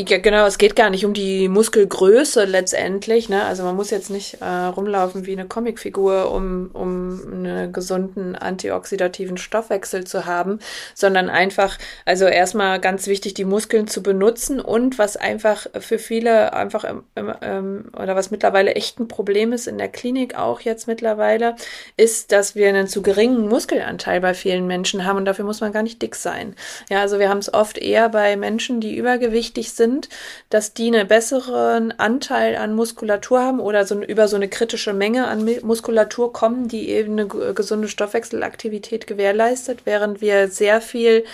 [0.00, 3.28] Ja, genau, es geht gar nicht um die Muskelgröße letztendlich.
[3.28, 3.44] Ne?
[3.44, 9.38] Also man muss jetzt nicht äh, rumlaufen wie eine Comicfigur, um, um einen gesunden antioxidativen
[9.38, 10.60] Stoffwechsel zu haben,
[10.94, 16.52] sondern einfach, also erstmal ganz wichtig, die Muskeln zu benutzen und was einfach für viele
[16.52, 17.02] einfach ähm,
[17.42, 21.56] ähm, oder was mittlerweile echt ein Problem ist in der Klinik auch jetzt mittlerweile,
[21.96, 25.72] ist, dass wir einen zu geringen Muskelanteil bei vielen Menschen haben und dafür muss man
[25.72, 26.54] gar nicht dick sein.
[26.88, 30.08] Ja, also wir haben es oft eher bei Menschen, die übergewichtig sind, sind,
[30.50, 35.26] dass die einen besseren Anteil an Muskulatur haben oder so über so eine kritische Menge
[35.26, 41.24] an Muskulatur kommen, die eben eine gesunde Stoffwechselaktivität gewährleistet, während wir sehr viel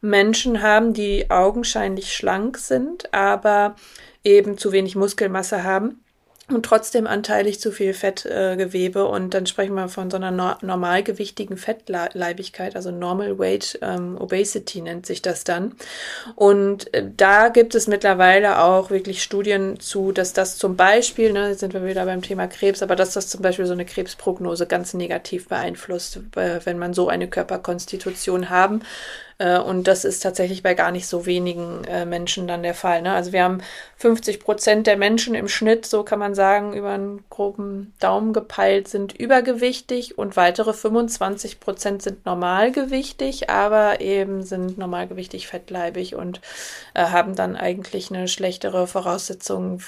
[0.00, 3.76] Menschen haben, die augenscheinlich schlank sind, aber
[4.24, 6.01] eben zu wenig Muskelmasse haben
[6.54, 10.52] und trotzdem anteilig zu viel Fettgewebe äh, und dann sprechen wir von so einer no
[10.60, 15.74] normalgewichtigen Fettleibigkeit, also Normal Weight ähm, Obesity nennt sich das dann.
[16.34, 21.50] Und äh, da gibt es mittlerweile auch wirklich Studien zu, dass das zum Beispiel, ne,
[21.50, 24.66] jetzt sind wir wieder beim Thema Krebs, aber dass das zum Beispiel so eine Krebsprognose
[24.66, 28.82] ganz negativ beeinflusst, äh, wenn man so eine Körperkonstitution haben
[29.58, 33.02] und das ist tatsächlich bei gar nicht so wenigen äh, Menschen dann der Fall.
[33.02, 33.12] Ne?
[33.12, 33.58] Also wir haben
[33.96, 38.88] 50 Prozent der Menschen im Schnitt, so kann man sagen, über einen groben Daumen gepeilt,
[38.88, 46.40] sind übergewichtig und weitere 25 Prozent sind normalgewichtig, aber eben sind normalgewichtig fettleibig und
[46.94, 49.80] äh, haben dann eigentlich eine schlechtere Voraussetzung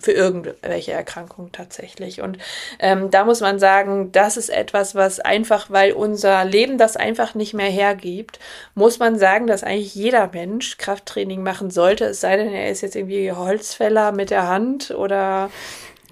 [0.00, 2.20] für irgendwelche Erkrankungen tatsächlich.
[2.20, 2.38] Und
[2.78, 7.34] ähm, da muss man sagen, das ist etwas, was einfach, weil unser Leben das einfach
[7.34, 8.38] nicht mehr hergibt,
[8.74, 12.80] muss man sagen, dass eigentlich jeder Mensch Krafttraining machen sollte, es sei denn, er ist
[12.80, 15.50] jetzt irgendwie Holzfäller mit der Hand oder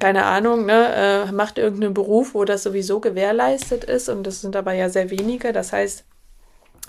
[0.00, 4.56] keine Ahnung, ne, äh, macht irgendeinen Beruf, wo das sowieso gewährleistet ist und das sind
[4.56, 5.52] aber ja sehr wenige.
[5.52, 6.04] Das heißt,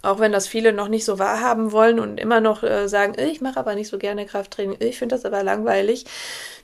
[0.04, 3.40] auch wenn das viele noch nicht so wahrhaben wollen und immer noch äh, sagen, ich
[3.40, 6.06] mache aber nicht so gerne Krafttraining, ich finde das aber langweilig,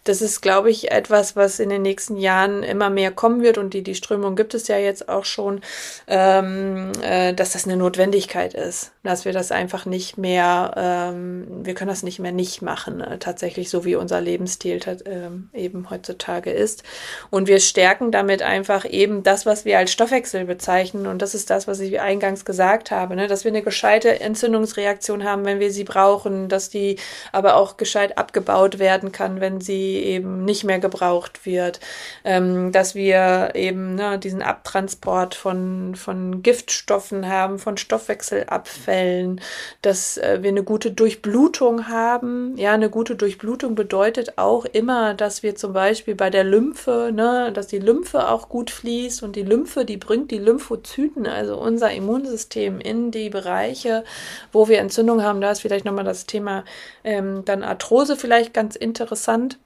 [0.04, 3.74] das ist, glaube ich, etwas, was in den nächsten Jahren immer mehr kommen wird und
[3.74, 5.62] die, die Strömung gibt es ja jetzt auch schon,
[6.08, 11.74] ähm, äh, dass das eine Notwendigkeit ist, dass wir das einfach nicht mehr, ähm, wir
[11.74, 16.52] können das nicht mehr nicht machen, äh, tatsächlich so wie unser Lebensstil äh, eben heutzutage
[16.52, 16.84] ist.
[17.30, 21.50] Und wir stärken damit einfach eben das, was wir als Stoffwechsel bezeichnen und das ist
[21.50, 23.28] das, was ich eingangs gesagt habe, ne?
[23.28, 26.98] dass wir eine gescheite Entzündungsreaktion haben, wenn wir sie brauchen, dass die
[27.32, 31.80] aber auch gescheit abgebaut werden kann, wenn sie eben nicht mehr gebraucht wird,
[32.24, 39.42] ähm, dass wir eben ne, diesen Abtransport von, von Giftstoffen haben, von Stoffwechselabfällen,
[39.82, 42.58] dass äh, wir eine gute Durchblutung haben.
[42.58, 47.52] Ja, eine gute Durchblutung bedeutet auch immer, dass wir zum Beispiel bei der Lymphe, ne,
[47.54, 51.92] dass die Lymphe auch gut fließt und die Lymphe, die bringt die Lymphozyten, also unser
[51.92, 54.04] Immunsystem in die Bereiche,
[54.52, 55.42] wo wir Entzündung haben.
[55.42, 56.64] Da ist vielleicht nochmal das Thema
[57.04, 59.58] ähm, dann Arthrose vielleicht ganz interessant.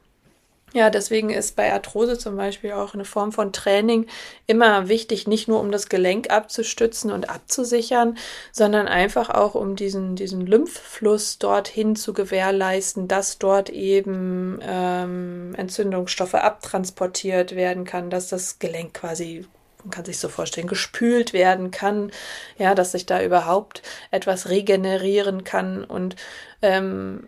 [0.74, 4.08] Ja, deswegen ist bei Arthrose zum Beispiel auch eine Form von Training
[4.48, 8.18] immer wichtig, nicht nur um das Gelenk abzustützen und abzusichern,
[8.52, 16.34] sondern einfach auch um diesen, diesen Lymphfluss dorthin zu gewährleisten, dass dort eben ähm, Entzündungsstoffe
[16.34, 19.46] abtransportiert werden kann, dass das Gelenk quasi
[19.84, 22.10] man kann sich so vorstellen, gespült werden kann,
[22.58, 25.84] ja, dass sich da überhaupt etwas regenerieren kann.
[25.84, 26.16] Und
[26.62, 27.28] ähm,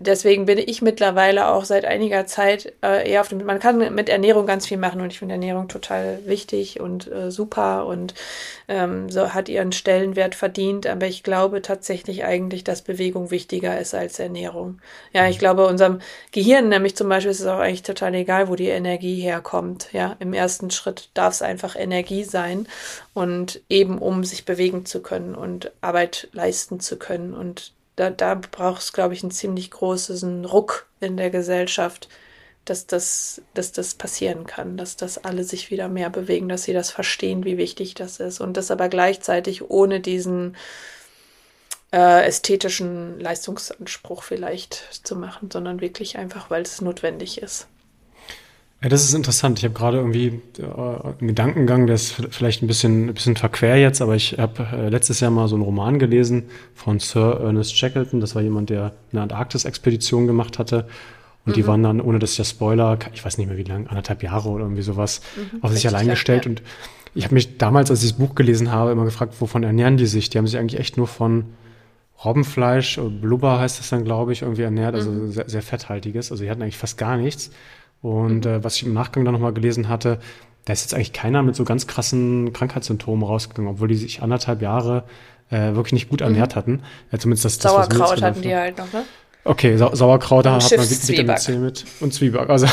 [0.00, 3.44] deswegen bin ich mittlerweile auch seit einiger Zeit äh, eher auf dem.
[3.44, 7.30] Man kann mit Ernährung ganz viel machen und ich finde Ernährung total wichtig und äh,
[7.30, 8.14] super und
[8.68, 10.86] ähm, so hat ihren Stellenwert verdient.
[10.86, 14.80] Aber ich glaube tatsächlich eigentlich, dass Bewegung wichtiger ist als Ernährung.
[15.12, 16.00] Ja, ich glaube, unserem
[16.32, 19.92] Gehirn nämlich zum Beispiel ist es auch eigentlich total egal, wo die Energie herkommt.
[19.92, 22.66] Ja, im ersten Schritt darf es einfach Energie sein
[23.14, 28.34] und eben um sich bewegen zu können und Arbeit leisten zu können und da, da
[28.34, 32.08] braucht es, glaube ich, einen ziemlich großen Ruck in der Gesellschaft,
[32.64, 36.72] dass das, dass das passieren kann, dass das alle sich wieder mehr bewegen, dass sie
[36.72, 38.40] das verstehen, wie wichtig das ist.
[38.40, 40.56] Und das aber gleichzeitig ohne diesen
[41.92, 47.66] äh, ästhetischen Leistungsanspruch vielleicht zu machen, sondern wirklich einfach, weil es notwendig ist.
[48.80, 49.58] Ja, das ist interessant.
[49.58, 53.74] Ich habe gerade irgendwie äh, einen Gedankengang, der ist vielleicht ein bisschen, ein bisschen verquer
[53.74, 57.76] jetzt, aber ich habe äh, letztes Jahr mal so einen Roman gelesen von Sir Ernest
[57.76, 58.20] Shackleton.
[58.20, 60.86] Das war jemand, der eine Antarktis-Expedition gemacht hatte.
[61.44, 61.54] Und mhm.
[61.54, 64.48] die waren dann, ohne dass der Spoiler, ich weiß nicht mehr wie lange, anderthalb Jahre
[64.48, 66.44] oder irgendwie sowas, mhm, auf sich allein gestellt.
[66.44, 66.50] Ja.
[66.50, 66.62] Und
[67.14, 70.06] ich habe mich damals, als ich das Buch gelesen habe, immer gefragt, wovon ernähren die
[70.06, 70.30] sich?
[70.30, 71.46] Die haben sich eigentlich echt nur von
[72.24, 75.32] Robbenfleisch, Blubber heißt das dann, glaube ich, irgendwie ernährt, also mhm.
[75.32, 76.30] sehr, sehr fetthaltiges.
[76.30, 77.50] Also die hatten eigentlich fast gar nichts.
[78.02, 78.50] Und mhm.
[78.50, 80.18] äh, was ich im Nachgang dann nochmal gelesen hatte,
[80.64, 84.60] da ist jetzt eigentlich keiner mit so ganz krassen Krankheitssymptomen rausgegangen, obwohl die sich anderthalb
[84.60, 85.04] Jahre
[85.50, 86.26] äh, wirklich nicht gut mhm.
[86.26, 86.82] ernährt hatten.
[87.10, 89.04] Ja, zumindest das, das Sauerkraut hatten die halt noch, ne?
[89.44, 92.50] Okay, Sa Sauerkraut, da hat man Vitamin C mit und Zwieback.
[92.50, 92.66] Also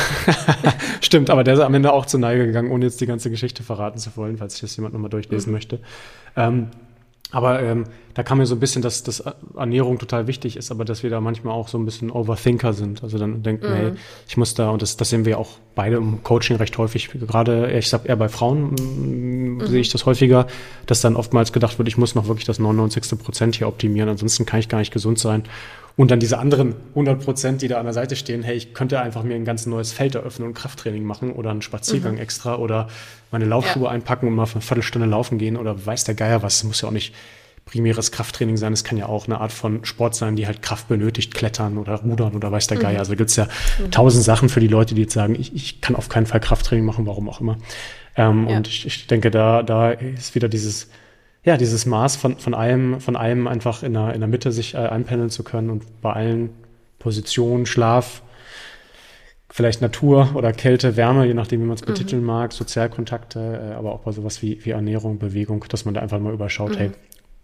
[1.01, 3.63] stimmt, aber der ist am Ende auch zur Neige gegangen, ohne jetzt die ganze Geschichte
[3.63, 5.53] verraten zu wollen, falls sich das jemand nochmal durchlesen mhm.
[5.53, 5.79] möchte.
[6.35, 6.67] Ähm,
[7.31, 9.21] aber ähm, da kam mir so ein bisschen, dass, dass
[9.57, 13.03] Ernährung total wichtig ist, aber dass wir da manchmal auch so ein bisschen Overthinker sind.
[13.03, 13.73] Also dann denken, mhm.
[13.73, 13.91] hey,
[14.27, 17.69] ich muss da, und das, das sehen wir auch beide im Coaching recht häufig, gerade,
[17.71, 19.67] ich sag eher bei Frauen mm, mhm.
[19.67, 20.47] sehe ich das häufiger,
[20.85, 23.19] dass dann oftmals gedacht wird, ich muss noch wirklich das 99.
[23.19, 25.43] Prozent hier optimieren, ansonsten kann ich gar nicht gesund sein.
[25.97, 28.99] Und dann diese anderen 100 Prozent, die da an der Seite stehen, hey, ich könnte
[29.01, 32.21] einfach mir ein ganz neues Feld eröffnen und Krafttraining machen oder einen Spaziergang mhm.
[32.21, 32.87] extra oder
[33.31, 33.89] meine Laufschuhe ja.
[33.89, 36.63] einpacken und mal für eine Viertelstunde laufen gehen oder weiß der Geier was.
[36.63, 37.13] Muss ja auch nicht
[37.65, 38.73] primäres Krafttraining sein.
[38.73, 41.95] Es kann ja auch eine Art von Sport sein, die halt Kraft benötigt, klettern oder
[41.95, 42.93] rudern oder weiß der Geier.
[42.93, 42.99] Mhm.
[42.99, 43.47] Also gibt's ja
[43.79, 43.91] mhm.
[43.91, 46.85] tausend Sachen für die Leute, die jetzt sagen, ich, ich kann auf keinen Fall Krafttraining
[46.85, 47.57] machen, warum auch immer.
[48.15, 48.57] Ähm, ja.
[48.57, 50.89] Und ich, ich denke, da, da ist wieder dieses
[51.45, 54.73] ja, dieses Maß von, von allem, von allem einfach in der, in der Mitte sich
[54.73, 56.49] äh, einpendeln zu können und bei allen
[56.97, 58.23] Positionen, Schlaf,
[59.51, 61.85] vielleicht Natur oder Kälte, Wärme, je nachdem, wie man es mhm.
[61.85, 62.27] betiteln mhm.
[62.27, 66.19] mag, Sozialkontakte, äh, aber auch bei sowas wie, wie Ernährung, Bewegung, dass man da einfach
[66.19, 66.77] mal überschaut, mhm.
[66.77, 66.91] hey,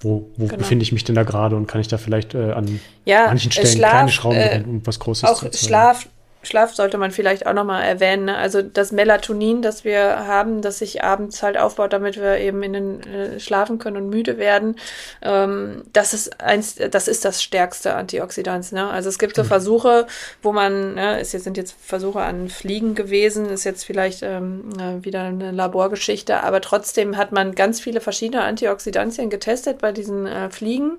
[0.01, 0.57] wo, wo genau.
[0.57, 3.51] befinde ich mich denn da gerade und kann ich da vielleicht äh, an ja, manchen
[3.51, 6.07] Stellen Schlaf, kleine Schrauben äh, um was Großes auch zu Schlaf,
[6.43, 8.25] Schlaf sollte man vielleicht auch nochmal erwähnen.
[8.25, 8.37] Ne?
[8.37, 12.73] Also das Melatonin, das wir haben, das sich abends halt aufbaut, damit wir eben in
[12.73, 14.75] den äh, schlafen können und müde werden,
[15.21, 18.71] ähm, das ist eins, das ist das stärkste Antioxidant.
[18.71, 18.89] Ne?
[18.89, 20.07] Also es gibt so Versuche,
[20.41, 25.03] wo man, ne, es sind jetzt Versuche an Fliegen gewesen, ist jetzt vielleicht ähm, äh,
[25.03, 30.49] wieder eine Laborgeschichte, aber trotzdem hat man ganz viele verschiedene Antioxidantien getestet bei diesen äh,
[30.49, 30.97] Fliegen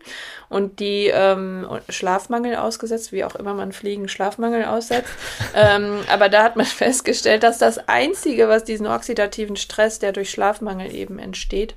[0.53, 5.11] und die ähm, Schlafmangel ausgesetzt, wie auch immer man Fliegen Schlafmangel aussetzt.
[5.55, 10.31] ähm, aber da hat man festgestellt, dass das Einzige, was diesen oxidativen Stress, der durch
[10.31, 11.75] Schlafmangel eben entsteht,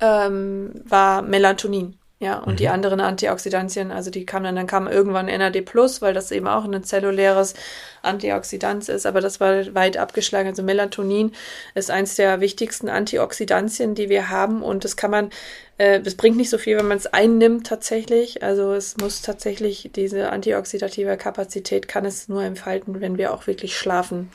[0.00, 1.98] ähm, war Melatonin.
[2.20, 2.56] Ja, und mhm.
[2.56, 5.64] die anderen Antioxidantien, also die kamen dann, dann kam irgendwann NAD+,
[6.00, 7.54] weil das eben auch ein zelluläres
[8.02, 10.48] Antioxidant ist, aber das war weit abgeschlagen.
[10.48, 11.32] Also Melatonin
[11.76, 15.30] ist eins der wichtigsten Antioxidantien, die wir haben und das kann man,
[15.78, 18.42] äh, das bringt nicht so viel, wenn man es einnimmt tatsächlich.
[18.42, 23.76] Also es muss tatsächlich diese antioxidative Kapazität kann es nur entfalten, wenn wir auch wirklich
[23.76, 24.28] schlafen.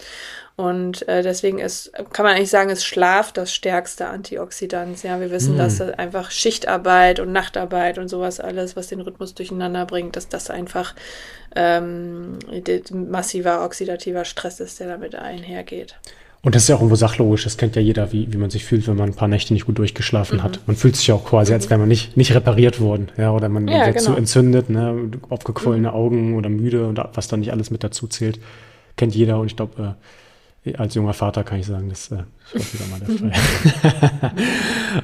[0.55, 5.01] Und äh, deswegen ist, kann man eigentlich sagen, ist Schlaf das stärkste Antioxidant.
[5.01, 5.57] Ja, wir wissen, mm.
[5.57, 10.51] dass einfach Schichtarbeit und Nachtarbeit und sowas alles, was den Rhythmus durcheinander bringt, dass das
[10.51, 10.93] einfach
[11.55, 12.37] ähm,
[12.91, 15.95] massiver oxidativer Stress ist, der damit einhergeht.
[16.43, 17.45] Und das ist ja auch irgendwo sachlogisch.
[17.45, 19.65] Das kennt ja jeder, wie, wie man sich fühlt, wenn man ein paar Nächte nicht
[19.65, 20.43] gut durchgeschlafen mhm.
[20.43, 20.59] hat.
[20.67, 23.07] Man fühlt sich ja auch quasi, als wäre man nicht, nicht repariert worden.
[23.17, 24.11] Ja, oder man, man ja, wird genau.
[24.11, 25.95] so entzündet, ne, aufgequollene mhm.
[25.95, 28.39] Augen oder müde und was da nicht alles mit dazu zählt.
[28.97, 29.39] Kennt jeder.
[29.39, 30.05] Und ich glaube, äh,
[30.77, 33.31] als junger Vater kann ich sagen, das äh, ist wieder mal der
[34.21, 34.31] Fall.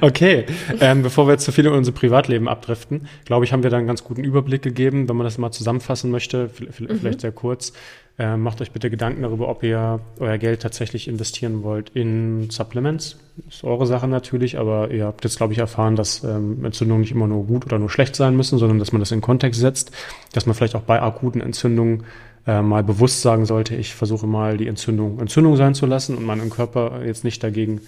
[0.00, 0.46] okay,
[0.80, 3.76] ähm, bevor wir jetzt zu viel in unser Privatleben abdriften, glaube ich, haben wir da
[3.76, 5.08] einen ganz guten Überblick gegeben.
[5.08, 7.18] Wenn man das mal zusammenfassen möchte, vielleicht mhm.
[7.18, 7.74] sehr kurz,
[8.18, 13.18] äh, macht euch bitte Gedanken darüber, ob ihr euer Geld tatsächlich investieren wollt in Supplements.
[13.36, 17.00] Das ist eure Sache natürlich, aber ihr habt jetzt, glaube ich, erfahren, dass ähm, Entzündungen
[17.00, 19.60] nicht immer nur gut oder nur schlecht sein müssen, sondern dass man das in Kontext
[19.60, 19.92] setzt,
[20.32, 22.04] dass man vielleicht auch bei akuten Entzündungen
[22.46, 26.24] äh, mal bewusst sagen sollte, ich versuche mal die Entzündung Entzündung sein zu lassen und
[26.24, 27.80] meinen Körper jetzt nicht dagegen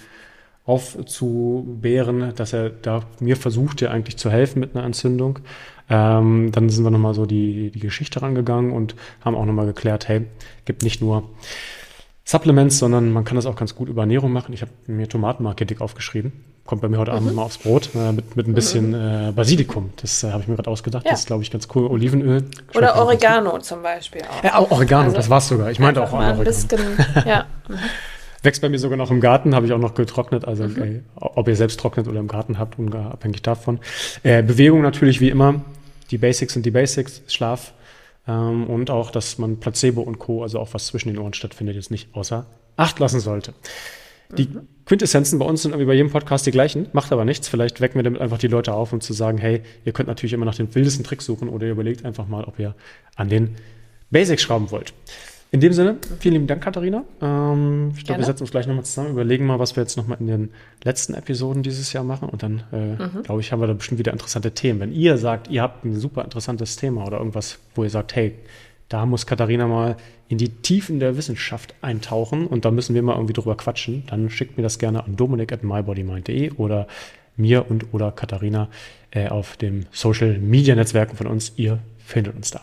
[0.65, 5.41] aufzubehren, dass er da mir versucht, ja eigentlich zu helfen mit einer Entzündung.
[5.91, 10.09] Ähm, dann sind wir nochmal so die, die Geschichte rangegangen und haben auch nochmal geklärt,
[10.09, 10.27] hey,
[10.65, 11.29] gibt nicht nur
[12.25, 14.53] Supplements, sondern man kann das auch ganz gut über Ernährung machen.
[14.53, 16.33] Ich habe mir Tomatenmark dick aufgeschrieben.
[16.65, 17.37] Kommt bei mir heute Abend mhm.
[17.37, 19.29] mal aufs Brot äh, mit, mit ein bisschen mhm.
[19.29, 19.93] äh, Basilikum.
[20.01, 21.05] Das äh, habe ich mir gerade ausgedacht.
[21.05, 21.11] Ja.
[21.11, 21.87] Das ist, glaube ich, ganz cool.
[21.87, 22.45] Olivenöl.
[22.75, 24.45] Oder Oregano zum Beispiel auch.
[24.45, 25.71] Ja, auch Oregano, also, das war's sogar.
[25.71, 26.45] Ich meinte auch Oregano.
[26.45, 26.81] Bisschen,
[27.27, 27.47] ja.
[28.43, 30.45] Wächst bei mir sogar noch im Garten, habe ich auch noch getrocknet.
[30.47, 30.77] Also mhm.
[30.77, 33.81] okay, ob ihr selbst trocknet oder im Garten habt, unabhängig davon.
[34.23, 35.63] Äh, Bewegung natürlich wie immer.
[36.11, 37.23] Die Basics sind die Basics.
[37.27, 37.73] Schlaf,
[38.29, 41.77] ähm, und auch, dass man Placebo und Co., also auch was zwischen den Ohren stattfindet,
[41.77, 42.47] jetzt nicht außer
[42.77, 43.53] Acht lassen sollte.
[44.37, 44.69] Die mhm.
[44.87, 47.49] Quintessenzen bei uns sind irgendwie bei jedem Podcast die gleichen, macht aber nichts.
[47.49, 50.33] Vielleicht wecken wir damit einfach die Leute auf, um zu sagen, hey, ihr könnt natürlich
[50.33, 52.75] immer nach den wildesten Tricks suchen oder ihr überlegt einfach mal, ob ihr
[53.17, 53.57] an den
[54.11, 54.93] Basics schrauben wollt.
[55.53, 57.05] In dem Sinne, vielen lieben Dank, Katharina.
[57.21, 60.17] Ähm, ich glaube, wir setzen uns gleich nochmal zusammen, überlegen mal, was wir jetzt nochmal
[60.19, 60.51] in den
[60.83, 62.31] letzten Episoden dieses Jahr machen.
[62.31, 63.23] Und dann, äh, mhm.
[63.23, 64.81] glaube ich, haben wir da bestimmt wieder interessante Themen.
[64.81, 68.35] Wenn ihr sagt, ihr habt ein super interessantes Thema oder irgendwas, wo ihr sagt, hey,
[68.89, 69.97] da muss Katharina mal
[70.33, 74.31] in die Tiefen der Wissenschaft eintauchen und da müssen wir mal irgendwie drüber quatschen, dann
[74.31, 76.87] schickt mir das gerne an dominik at mybodymind.de oder
[77.37, 78.69] mir und oder Katharina
[79.11, 81.53] äh, auf dem Social Media Netzwerken von uns.
[81.57, 82.63] Ihr findet uns da.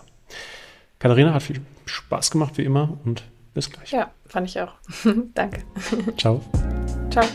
[0.97, 3.91] Katharina hat viel Spaß gemacht wie immer und bis gleich.
[3.91, 4.74] Ja, fand ich auch.
[5.36, 5.61] Danke.
[6.17, 6.41] Ciao.
[7.11, 7.26] Ciao.